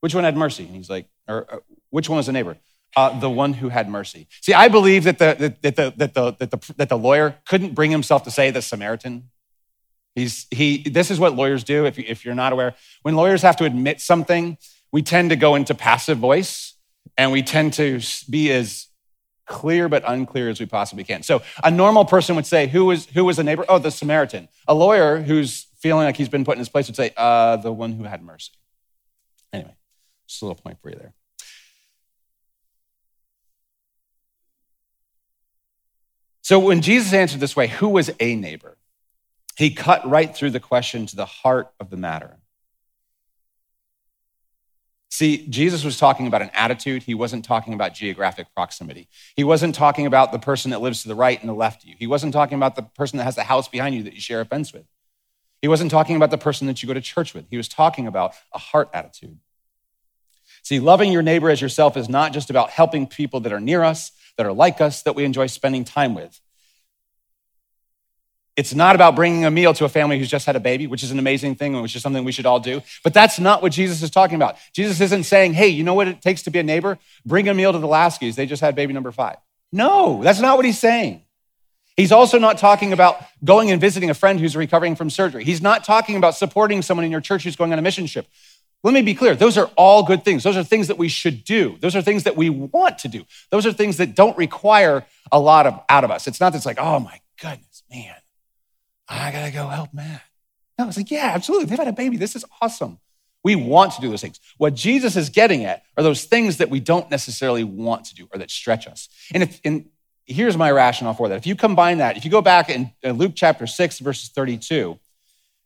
Which 0.00 0.14
one 0.14 0.24
had 0.24 0.38
mercy? 0.38 0.64
And 0.64 0.74
he's 0.74 0.88
like, 0.88 1.06
Or 1.28 1.46
uh, 1.52 1.58
which 1.90 2.08
one 2.08 2.16
was 2.16 2.30
a 2.30 2.32
neighbor? 2.32 2.56
Uh, 2.96 3.18
the 3.18 3.30
one 3.30 3.54
who 3.54 3.68
had 3.68 3.88
mercy. 3.88 4.28
See, 4.40 4.52
I 4.52 4.68
believe 4.68 5.04
that 5.04 5.18
the, 5.18 5.36
that, 5.38 5.62
the, 5.62 5.92
that, 5.96 6.14
the, 6.14 6.32
that, 6.38 6.50
the, 6.50 6.74
that 6.76 6.88
the 6.88 6.98
lawyer 6.98 7.36
couldn't 7.46 7.74
bring 7.74 7.90
himself 7.90 8.22
to 8.24 8.30
say 8.30 8.50
the 8.50 8.62
Samaritan. 8.62 9.30
He's, 10.14 10.46
he, 10.50 10.78
this 10.78 11.10
is 11.10 11.18
what 11.18 11.34
lawyers 11.34 11.64
do, 11.64 11.86
if, 11.86 11.98
you, 11.98 12.04
if 12.06 12.24
you're 12.24 12.36
not 12.36 12.52
aware. 12.52 12.74
When 13.02 13.16
lawyers 13.16 13.42
have 13.42 13.56
to 13.56 13.64
admit 13.64 14.00
something, 14.00 14.58
we 14.92 15.02
tend 15.02 15.30
to 15.30 15.36
go 15.36 15.56
into 15.56 15.74
passive 15.74 16.18
voice 16.18 16.74
and 17.16 17.32
we 17.32 17.42
tend 17.42 17.72
to 17.74 18.00
be 18.30 18.52
as 18.52 18.86
clear 19.46 19.88
but 19.88 20.02
unclear 20.06 20.48
as 20.48 20.60
we 20.60 20.66
possibly 20.66 21.04
can. 21.04 21.22
So 21.22 21.42
a 21.62 21.70
normal 21.70 22.04
person 22.04 22.36
would 22.36 22.46
say, 22.46 22.68
who 22.68 22.84
was, 22.84 23.06
who 23.06 23.24
was 23.24 23.38
a 23.38 23.42
neighbor? 23.42 23.64
Oh, 23.68 23.78
the 23.78 23.90
Samaritan. 23.90 24.48
A 24.68 24.74
lawyer 24.74 25.20
who's 25.20 25.66
feeling 25.78 26.04
like 26.04 26.16
he's 26.16 26.28
been 26.28 26.44
put 26.44 26.52
in 26.52 26.60
his 26.60 26.68
place 26.68 26.86
would 26.86 26.96
say, 26.96 27.10
uh, 27.16 27.56
the 27.56 27.72
one 27.72 27.92
who 27.92 28.04
had 28.04 28.22
mercy. 28.22 28.52
Anyway, 29.52 29.74
just 30.26 30.40
a 30.42 30.46
little 30.46 30.62
point 30.62 30.78
for 30.80 30.90
you 30.90 30.96
there. 30.96 31.12
So 36.44 36.58
when 36.58 36.82
Jesus 36.82 37.14
answered 37.14 37.40
this 37.40 37.56
way, 37.56 37.68
who 37.68 37.88
was 37.88 38.10
a 38.20 38.36
neighbor? 38.36 38.76
He 39.56 39.70
cut 39.70 40.06
right 40.06 40.36
through 40.36 40.50
the 40.50 40.60
question 40.60 41.06
to 41.06 41.16
the 41.16 41.24
heart 41.24 41.72
of 41.80 41.88
the 41.88 41.96
matter. 41.96 42.36
See, 45.08 45.46
Jesus 45.46 45.84
was 45.84 45.96
talking 45.96 46.26
about 46.26 46.42
an 46.42 46.50
attitude. 46.52 47.04
He 47.04 47.14
wasn't 47.14 47.46
talking 47.46 47.72
about 47.72 47.94
geographic 47.94 48.48
proximity. 48.54 49.08
He 49.34 49.42
wasn't 49.42 49.74
talking 49.74 50.04
about 50.04 50.32
the 50.32 50.38
person 50.38 50.70
that 50.72 50.82
lives 50.82 51.00
to 51.02 51.08
the 51.08 51.14
right 51.14 51.40
and 51.40 51.48
the 51.48 51.54
left 51.54 51.82
of 51.82 51.88
you. 51.88 51.96
He 51.98 52.06
wasn't 52.06 52.34
talking 52.34 52.56
about 52.56 52.76
the 52.76 52.82
person 52.82 53.16
that 53.16 53.24
has 53.24 53.36
the 53.36 53.44
house 53.44 53.66
behind 53.66 53.94
you 53.94 54.02
that 54.02 54.12
you 54.12 54.20
share 54.20 54.42
a 54.42 54.44
fence 54.44 54.70
with. 54.70 54.84
He 55.62 55.68
wasn't 55.68 55.90
talking 55.90 56.16
about 56.16 56.30
the 56.30 56.36
person 56.36 56.66
that 56.66 56.82
you 56.82 56.86
go 56.86 56.92
to 56.92 57.00
church 57.00 57.32
with. 57.32 57.46
He 57.48 57.56
was 57.56 57.68
talking 57.68 58.06
about 58.06 58.34
a 58.52 58.58
heart 58.58 58.90
attitude. 58.92 59.38
See, 60.62 60.78
loving 60.78 61.10
your 61.10 61.22
neighbor 61.22 61.48
as 61.48 61.62
yourself 61.62 61.96
is 61.96 62.10
not 62.10 62.34
just 62.34 62.50
about 62.50 62.68
helping 62.68 63.06
people 63.06 63.40
that 63.40 63.52
are 63.52 63.60
near 63.60 63.82
us, 63.82 64.12
that 64.36 64.46
are 64.46 64.52
like 64.52 64.80
us, 64.80 65.02
that 65.02 65.14
we 65.14 65.24
enjoy 65.24 65.46
spending 65.46 65.84
time 65.84 66.14
with. 66.14 66.40
It's 68.56 68.72
not 68.72 68.94
about 68.94 69.16
bringing 69.16 69.44
a 69.44 69.50
meal 69.50 69.74
to 69.74 69.84
a 69.84 69.88
family 69.88 70.16
who's 70.18 70.30
just 70.30 70.46
had 70.46 70.54
a 70.54 70.60
baby, 70.60 70.86
which 70.86 71.02
is 71.02 71.10
an 71.10 71.18
amazing 71.18 71.56
thing, 71.56 71.80
which 71.82 71.96
is 71.96 72.02
something 72.02 72.22
we 72.24 72.30
should 72.30 72.46
all 72.46 72.60
do. 72.60 72.82
But 73.02 73.12
that's 73.12 73.40
not 73.40 73.62
what 73.62 73.72
Jesus 73.72 74.00
is 74.00 74.10
talking 74.10 74.36
about. 74.36 74.56
Jesus 74.72 75.00
isn't 75.00 75.24
saying, 75.24 75.54
hey, 75.54 75.68
you 75.68 75.82
know 75.82 75.94
what 75.94 76.06
it 76.06 76.22
takes 76.22 76.42
to 76.42 76.50
be 76.50 76.60
a 76.60 76.62
neighbor? 76.62 76.98
Bring 77.26 77.48
a 77.48 77.54
meal 77.54 77.72
to 77.72 77.78
the 77.78 77.88
Laskys. 77.88 78.36
They 78.36 78.46
just 78.46 78.60
had 78.62 78.76
baby 78.76 78.92
number 78.92 79.10
five. 79.10 79.36
No, 79.72 80.22
that's 80.22 80.40
not 80.40 80.56
what 80.56 80.64
he's 80.64 80.78
saying. 80.78 81.22
He's 81.96 82.12
also 82.12 82.38
not 82.38 82.58
talking 82.58 82.92
about 82.92 83.24
going 83.44 83.70
and 83.70 83.80
visiting 83.80 84.10
a 84.10 84.14
friend 84.14 84.38
who's 84.38 84.56
recovering 84.56 84.94
from 84.94 85.10
surgery. 85.10 85.44
He's 85.44 85.62
not 85.62 85.84
talking 85.84 86.16
about 86.16 86.36
supporting 86.36 86.82
someone 86.82 87.04
in 87.04 87.10
your 87.10 87.20
church 87.20 87.44
who's 87.44 87.56
going 87.56 87.72
on 87.72 87.78
a 87.78 87.82
mission 87.82 88.06
trip. 88.06 88.26
Let 88.84 88.92
me 88.92 89.00
be 89.00 89.14
clear. 89.14 89.34
Those 89.34 89.56
are 89.56 89.70
all 89.76 90.02
good 90.02 90.24
things. 90.24 90.42
Those 90.42 90.58
are 90.58 90.62
things 90.62 90.88
that 90.88 90.98
we 90.98 91.08
should 91.08 91.42
do. 91.42 91.78
Those 91.80 91.96
are 91.96 92.02
things 92.02 92.24
that 92.24 92.36
we 92.36 92.50
want 92.50 92.98
to 92.98 93.08
do. 93.08 93.24
Those 93.50 93.64
are 93.64 93.72
things 93.72 93.96
that 93.96 94.14
don't 94.14 94.36
require 94.36 95.06
a 95.32 95.40
lot 95.40 95.66
of 95.66 95.80
out 95.88 96.04
of 96.04 96.10
us. 96.10 96.26
It's 96.26 96.38
not 96.38 96.52
that's 96.52 96.66
like, 96.66 96.78
oh 96.78 97.00
my 97.00 97.20
goodness, 97.40 97.82
man, 97.90 98.14
I 99.08 99.32
gotta 99.32 99.50
go 99.50 99.68
help 99.68 99.94
Matt. 99.94 100.22
No, 100.78 100.86
it's 100.86 100.98
like, 100.98 101.10
yeah, 101.10 101.32
absolutely. 101.34 101.66
They've 101.66 101.78
had 101.78 101.88
a 101.88 101.92
baby. 101.92 102.18
This 102.18 102.36
is 102.36 102.44
awesome. 102.60 102.98
We 103.42 103.56
want 103.56 103.92
to 103.92 104.00
do 104.00 104.10
those 104.10 104.20
things. 104.20 104.38
What 104.58 104.74
Jesus 104.74 105.16
is 105.16 105.30
getting 105.30 105.64
at 105.64 105.82
are 105.96 106.02
those 106.02 106.24
things 106.24 106.58
that 106.58 106.68
we 106.68 106.80
don't 106.80 107.10
necessarily 107.10 107.64
want 107.64 108.04
to 108.06 108.14
do 108.14 108.28
or 108.32 108.38
that 108.38 108.50
stretch 108.50 108.86
us. 108.86 109.08
And 109.32 109.42
if 109.42 109.60
and 109.64 109.86
here's 110.26 110.56
my 110.56 110.70
rationale 110.70 111.14
for 111.14 111.28
that. 111.28 111.36
If 111.36 111.46
you 111.46 111.56
combine 111.56 111.98
that, 111.98 112.16
if 112.16 112.24
you 112.24 112.30
go 112.30 112.42
back 112.42 112.68
in 112.70 112.92
Luke 113.02 113.32
chapter 113.34 113.66
6, 113.66 113.98
verses 114.00 114.30
32, 114.30 114.98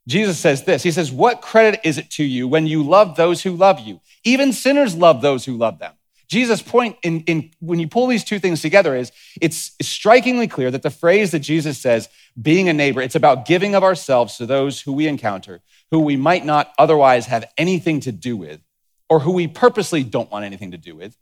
Jesus 0.09 0.39
says 0.39 0.65
this 0.65 0.83
He 0.83 0.91
says, 0.91 1.13
What 1.13 1.43
credit 1.43 1.81
is 1.85 1.99
it 1.99 2.11
to 2.13 2.25
you 2.25 2.49
when 2.49 2.67
you 2.67 2.83
love 2.83 3.15
those 3.15 3.43
who 3.43 3.53
love 3.53 3.79
you? 3.79 4.01
Even 4.25 4.53
sinners 4.53 4.97
love 4.97 5.21
those 5.21 5.45
who 5.45 5.57
love 5.57 5.79
them. 5.79 5.93
Jesus' 6.29 6.61
point 6.61 6.97
in, 7.03 7.21
in 7.21 7.51
when 7.61 7.79
you 7.79 7.89
pull 7.89 8.07
these 8.07 8.25
two 8.25 8.39
things 8.39 8.61
together 8.61 8.95
is 8.95 9.13
it's 9.41 9.73
strikingly 9.81 10.47
clear 10.47 10.71
that 10.71 10.83
the 10.83 10.91
phrase 10.91 11.31
that 11.31 11.39
Jesus 11.41 11.79
says, 11.79 12.09
being 12.41 12.69
a 12.69 12.73
neighbor, 12.73 13.01
it's 13.01 13.15
about 13.15 13.47
giving 13.47 13.75
of 13.75 13.83
ourselves 13.83 14.37
to 14.37 14.45
those 14.45 14.81
who 14.81 14.93
we 14.93 15.07
encounter, 15.07 15.61
who 15.91 16.01
we 16.01 16.17
might 16.17 16.45
not 16.45 16.73
otherwise 16.79 17.27
have 17.27 17.51
anything 17.57 18.01
to 18.01 18.13
do 18.13 18.37
with, 18.37 18.61
or 19.09 19.21
who 19.21 19.33
we 19.33 19.47
purposely 19.49 20.05
don't 20.05 20.31
want 20.31 20.45
anything 20.45 20.73
to 20.73 20.79
do 20.79 20.95
with. 20.95 21.17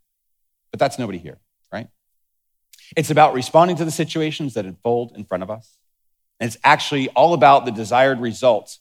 But 0.73 0.81
that's 0.81 0.99
nobody 0.99 1.19
here, 1.19 1.39
right? 1.73 1.89
It's 2.97 3.11
about 3.11 3.33
responding 3.33 3.77
to 3.77 3.85
the 3.85 3.93
situations 3.93 4.55
that 4.55 4.65
unfold 4.65 5.13
in 5.17 5.25
front 5.25 5.45
of 5.45 5.51
us. 5.51 5.79
And 6.39 6.49
it's 6.49 6.59
actually 6.63 7.09
all 7.11 7.35
about 7.35 7.65
the 7.65 7.73
desired 7.73 8.21
results 8.21 8.81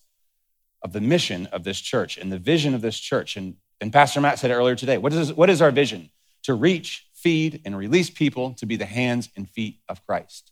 of 0.81 0.93
the 0.93 1.01
mission 1.01 1.47
of 1.47 1.63
this 1.63 1.79
church 1.79 2.17
and 2.17 2.31
the 2.31 2.37
vision 2.37 2.73
of 2.73 2.81
this 2.81 2.99
church. 2.99 3.37
And, 3.37 3.55
and 3.81 3.91
Pastor 3.91 4.21
Matt 4.21 4.39
said 4.39 4.51
it 4.51 4.55
earlier 4.55 4.75
today. 4.75 4.97
What 4.97 5.13
is, 5.13 5.33
what 5.33 5.49
is 5.49 5.61
our 5.61 5.71
vision? 5.71 6.09
To 6.43 6.53
reach, 6.53 7.07
feed, 7.13 7.61
and 7.65 7.77
release 7.77 8.09
people 8.09 8.53
to 8.55 8.65
be 8.65 8.75
the 8.75 8.85
hands 8.85 9.29
and 9.35 9.49
feet 9.49 9.79
of 9.89 10.05
Christ. 10.05 10.51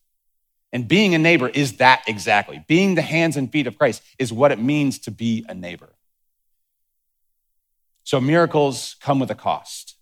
And 0.72 0.88
being 0.88 1.14
a 1.14 1.20
neighbor 1.20 1.50
is 1.50 1.78
that 1.78 2.04
exactly. 2.08 2.66
Being 2.68 2.96
the 2.96 3.04
hands 3.04 3.38
and 3.38 3.52
feet 3.52 3.68
of 3.68 3.78
Christ 3.78 4.02
is 4.18 4.34
what 4.34 4.52
it 4.52 4.60
means 4.60 4.98
to 5.00 5.12
be 5.12 5.46
a 5.48 5.54
neighbor. 5.54 5.94
So 8.04 8.20
miracles 8.20 8.96
come 9.00 9.20
with 9.20 9.30
a 9.30 9.36
cost. 9.36 9.96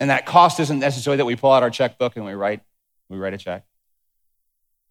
And 0.00 0.10
that 0.10 0.26
cost 0.26 0.58
isn't 0.58 0.80
necessarily 0.80 1.18
that 1.18 1.24
we 1.24 1.36
pull 1.36 1.52
out 1.52 1.62
our 1.62 1.70
checkbook 1.70 2.16
and 2.16 2.24
we 2.24 2.34
write, 2.34 2.60
we 3.08 3.18
write 3.18 3.34
a 3.34 3.38
check. 3.38 3.64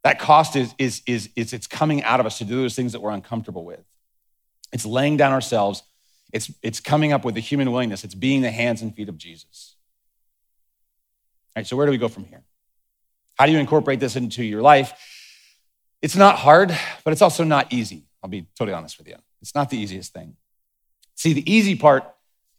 That 0.05 0.19
cost 0.19 0.55
is, 0.55 0.75
is, 0.77 1.01
is, 1.07 1.29
is 1.35 1.51
it's 1.51 1.65
coming 1.65 2.03
out 2.03 2.19
of 2.19 2.27
us 2.27 2.37
to 2.37 2.45
do 2.45 2.57
those 2.57 2.75
things 2.75 2.91
that 2.91 3.01
we're 3.01 3.09
uncomfortable 3.09 3.65
with. 3.65 3.83
It's 4.71 4.85
laying 4.85 5.17
down 5.17 5.31
ourselves. 5.31 5.81
It's, 6.31 6.51
it's 6.61 6.79
coming 6.79 7.11
up 7.11 7.25
with 7.25 7.33
the 7.33 7.41
human 7.41 7.71
willingness. 7.71 8.03
It's 8.03 8.13
being 8.13 8.43
the 8.43 8.51
hands 8.51 8.83
and 8.83 8.95
feet 8.95 9.09
of 9.09 9.17
Jesus. 9.17 9.75
All 11.55 11.61
right, 11.61 11.65
so 11.65 11.75
where 11.75 11.87
do 11.87 11.91
we 11.91 11.97
go 11.97 12.07
from 12.07 12.25
here? 12.25 12.43
How 13.39 13.47
do 13.47 13.51
you 13.51 13.57
incorporate 13.57 13.99
this 13.99 14.15
into 14.15 14.43
your 14.43 14.61
life? 14.61 14.93
It's 16.03 16.15
not 16.15 16.35
hard, 16.35 16.77
but 17.03 17.11
it's 17.11 17.23
also 17.23 17.43
not 17.43 17.73
easy. 17.73 18.05
I'll 18.21 18.29
be 18.29 18.45
totally 18.59 18.75
honest 18.75 18.99
with 18.99 19.07
you. 19.07 19.15
It's 19.41 19.55
not 19.55 19.71
the 19.71 19.77
easiest 19.79 20.13
thing. 20.13 20.35
See, 21.15 21.33
the 21.33 21.51
easy 21.51 21.75
part 21.75 22.03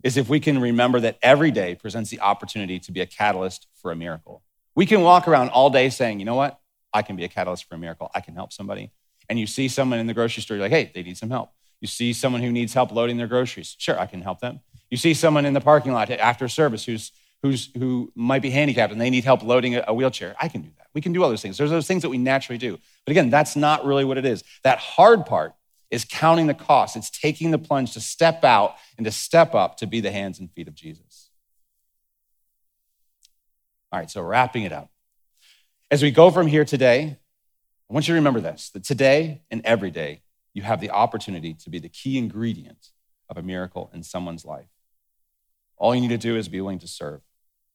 is 0.02 0.16
if 0.16 0.28
we 0.28 0.40
can 0.40 0.60
remember 0.60 0.98
that 0.98 1.16
every 1.22 1.52
day 1.52 1.76
presents 1.76 2.10
the 2.10 2.18
opportunity 2.18 2.80
to 2.80 2.90
be 2.90 3.02
a 3.02 3.06
catalyst 3.06 3.68
for 3.80 3.92
a 3.92 3.96
miracle. 3.96 4.42
We 4.74 4.84
can 4.84 5.02
walk 5.02 5.28
around 5.28 5.50
all 5.50 5.70
day 5.70 5.90
saying, 5.90 6.18
you 6.18 6.24
know 6.24 6.34
what? 6.34 6.58
I 6.96 7.02
can 7.02 7.14
be 7.14 7.24
a 7.24 7.28
catalyst 7.28 7.68
for 7.68 7.74
a 7.74 7.78
miracle. 7.78 8.10
I 8.14 8.20
can 8.20 8.34
help 8.34 8.52
somebody. 8.52 8.90
And 9.28 9.38
you 9.38 9.46
see 9.46 9.68
someone 9.68 9.98
in 9.98 10.06
the 10.06 10.14
grocery 10.14 10.42
store, 10.42 10.56
you're 10.56 10.64
like, 10.64 10.72
hey, 10.72 10.90
they 10.94 11.02
need 11.02 11.18
some 11.18 11.30
help. 11.30 11.50
You 11.80 11.88
see 11.88 12.14
someone 12.14 12.42
who 12.42 12.50
needs 12.50 12.72
help 12.72 12.90
loading 12.90 13.18
their 13.18 13.26
groceries. 13.26 13.76
Sure, 13.78 13.98
I 13.98 14.06
can 14.06 14.22
help 14.22 14.40
them. 14.40 14.60
You 14.90 14.96
see 14.96 15.12
someone 15.12 15.44
in 15.44 15.52
the 15.52 15.60
parking 15.60 15.92
lot 15.92 16.10
after 16.10 16.48
service 16.48 16.84
who's, 16.86 17.12
who's, 17.42 17.70
who 17.76 18.10
might 18.14 18.40
be 18.40 18.50
handicapped 18.50 18.92
and 18.92 19.00
they 19.00 19.10
need 19.10 19.24
help 19.24 19.42
loading 19.42 19.76
a 19.76 19.92
wheelchair. 19.92 20.34
I 20.40 20.48
can 20.48 20.62
do 20.62 20.70
that. 20.78 20.86
We 20.94 21.02
can 21.02 21.12
do 21.12 21.22
all 21.22 21.28
those 21.28 21.42
things. 21.42 21.58
There's 21.58 21.70
those 21.70 21.86
things 21.86 22.00
that 22.02 22.08
we 22.08 22.16
naturally 22.16 22.56
do. 22.56 22.78
But 23.04 23.10
again, 23.10 23.28
that's 23.28 23.56
not 23.56 23.84
really 23.84 24.04
what 24.04 24.16
it 24.16 24.24
is. 24.24 24.42
That 24.64 24.78
hard 24.78 25.26
part 25.26 25.52
is 25.90 26.06
counting 26.08 26.46
the 26.46 26.54
cost. 26.54 26.96
It's 26.96 27.10
taking 27.10 27.50
the 27.50 27.58
plunge 27.58 27.92
to 27.92 28.00
step 28.00 28.42
out 28.42 28.76
and 28.96 29.04
to 29.04 29.12
step 29.12 29.54
up 29.54 29.76
to 29.78 29.86
be 29.86 30.00
the 30.00 30.10
hands 30.10 30.40
and 30.40 30.50
feet 30.50 30.68
of 30.68 30.74
Jesus. 30.74 31.30
All 33.92 34.00
right, 34.00 34.10
so 34.10 34.22
wrapping 34.22 34.62
it 34.62 34.72
up. 34.72 34.90
As 35.88 36.02
we 36.02 36.10
go 36.10 36.30
from 36.30 36.48
here 36.48 36.64
today, 36.64 37.16
I 37.88 37.92
want 37.92 38.08
you 38.08 38.12
to 38.12 38.18
remember 38.18 38.40
this 38.40 38.70
that 38.70 38.82
today 38.82 39.42
and 39.50 39.64
every 39.64 39.92
day, 39.92 40.22
you 40.52 40.62
have 40.62 40.80
the 40.80 40.90
opportunity 40.90 41.54
to 41.54 41.70
be 41.70 41.78
the 41.78 41.88
key 41.88 42.18
ingredient 42.18 42.90
of 43.28 43.36
a 43.36 43.42
miracle 43.42 43.90
in 43.94 44.02
someone's 44.02 44.44
life. 44.44 44.66
All 45.76 45.94
you 45.94 46.00
need 46.00 46.08
to 46.08 46.18
do 46.18 46.36
is 46.36 46.48
be 46.48 46.60
willing 46.60 46.80
to 46.80 46.88
serve, 46.88 47.20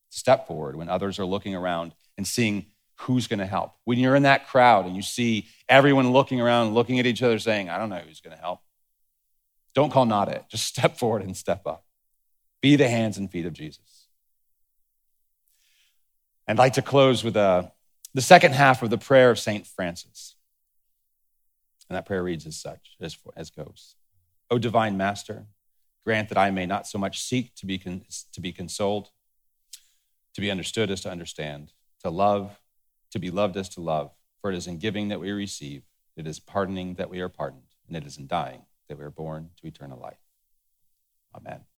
step 0.10 0.48
forward 0.48 0.76
when 0.76 0.90
others 0.90 1.20
are 1.20 1.26
looking 1.26 1.56
around 1.56 1.94
and 2.18 2.28
seeing 2.28 2.66
who's 2.96 3.28
going 3.28 3.40
to 3.40 3.46
help. 3.46 3.76
When 3.86 3.98
you're 3.98 4.16
in 4.16 4.24
that 4.24 4.48
crowd 4.48 4.86
and 4.86 4.96
you 4.96 5.02
see 5.02 5.48
everyone 5.70 6.12
looking 6.12 6.42
around, 6.42 6.74
looking 6.74 7.00
at 7.00 7.06
each 7.06 7.24
other, 7.24 7.40
saying, 7.40 7.70
I 7.70 7.78
don't 7.78 7.90
know 7.90 8.02
who's 8.06 8.20
going 8.20 8.36
to 8.36 8.42
help, 8.42 8.60
don't 9.74 9.92
call 9.92 10.06
not 10.06 10.28
it. 10.28 10.44
Just 10.50 10.66
step 10.66 10.98
forward 10.98 11.22
and 11.22 11.38
step 11.38 11.66
up. 11.66 11.86
Be 12.60 12.76
the 12.76 12.90
hands 12.90 13.18
and 13.18 13.32
feet 13.32 13.46
of 13.46 13.54
Jesus. 13.54 14.08
I'd 16.48 16.58
like 16.58 16.74
to 16.74 16.82
close 16.82 17.24
with 17.24 17.38
a, 17.38 17.72
the 18.14 18.22
second 18.22 18.54
half 18.54 18.84
of 18.84 18.90
the 18.90 18.98
prayer 18.98 19.30
of 19.30 19.40
St. 19.40 19.66
Francis. 19.66 20.36
And 21.90 21.96
that 21.98 22.06
prayer 22.06 22.24
reads 22.24 22.46
as 22.46 22.56
such, 22.56 22.96
as, 23.02 23.18
as 23.36 23.50
goes. 23.50 23.96
O 24.50 24.58
divine 24.58 24.98
master, 24.98 25.48
grant 26.06 26.30
that 26.30 26.38
I 26.38 26.52
may 26.52 26.66
not 26.66 26.88
so 26.88 26.98
much 26.98 27.22
seek 27.22 27.54
to 27.56 27.66
be, 27.66 27.78
con- 27.78 28.06
to 28.34 28.42
be 28.42 28.52
consoled, 28.52 29.10
to 30.34 30.42
be 30.42 30.52
understood 30.52 30.90
as 30.90 31.02
to 31.02 31.12
understand, 31.12 31.74
to 32.04 32.10
love, 32.10 32.62
to 33.12 33.20
be 33.20 33.30
loved 33.30 33.58
as 33.58 33.70
to 33.70 33.82
love. 33.82 34.12
For 34.42 34.52
it 34.52 34.58
is 34.58 34.68
in 34.68 34.78
giving 34.78 35.10
that 35.10 35.20
we 35.20 35.32
receive, 35.32 35.84
it 36.16 36.28
is 36.28 36.40
pardoning 36.40 36.96
that 36.96 37.10
we 37.10 37.20
are 37.20 37.30
pardoned, 37.30 37.76
and 37.88 37.96
it 37.96 38.06
is 38.06 38.18
in 38.18 38.28
dying 38.28 38.64
that 38.88 38.98
we 38.98 39.04
are 39.04 39.12
born 39.12 39.52
to 39.62 39.68
eternal 39.68 40.00
life. 40.00 40.20
Amen. 41.36 41.62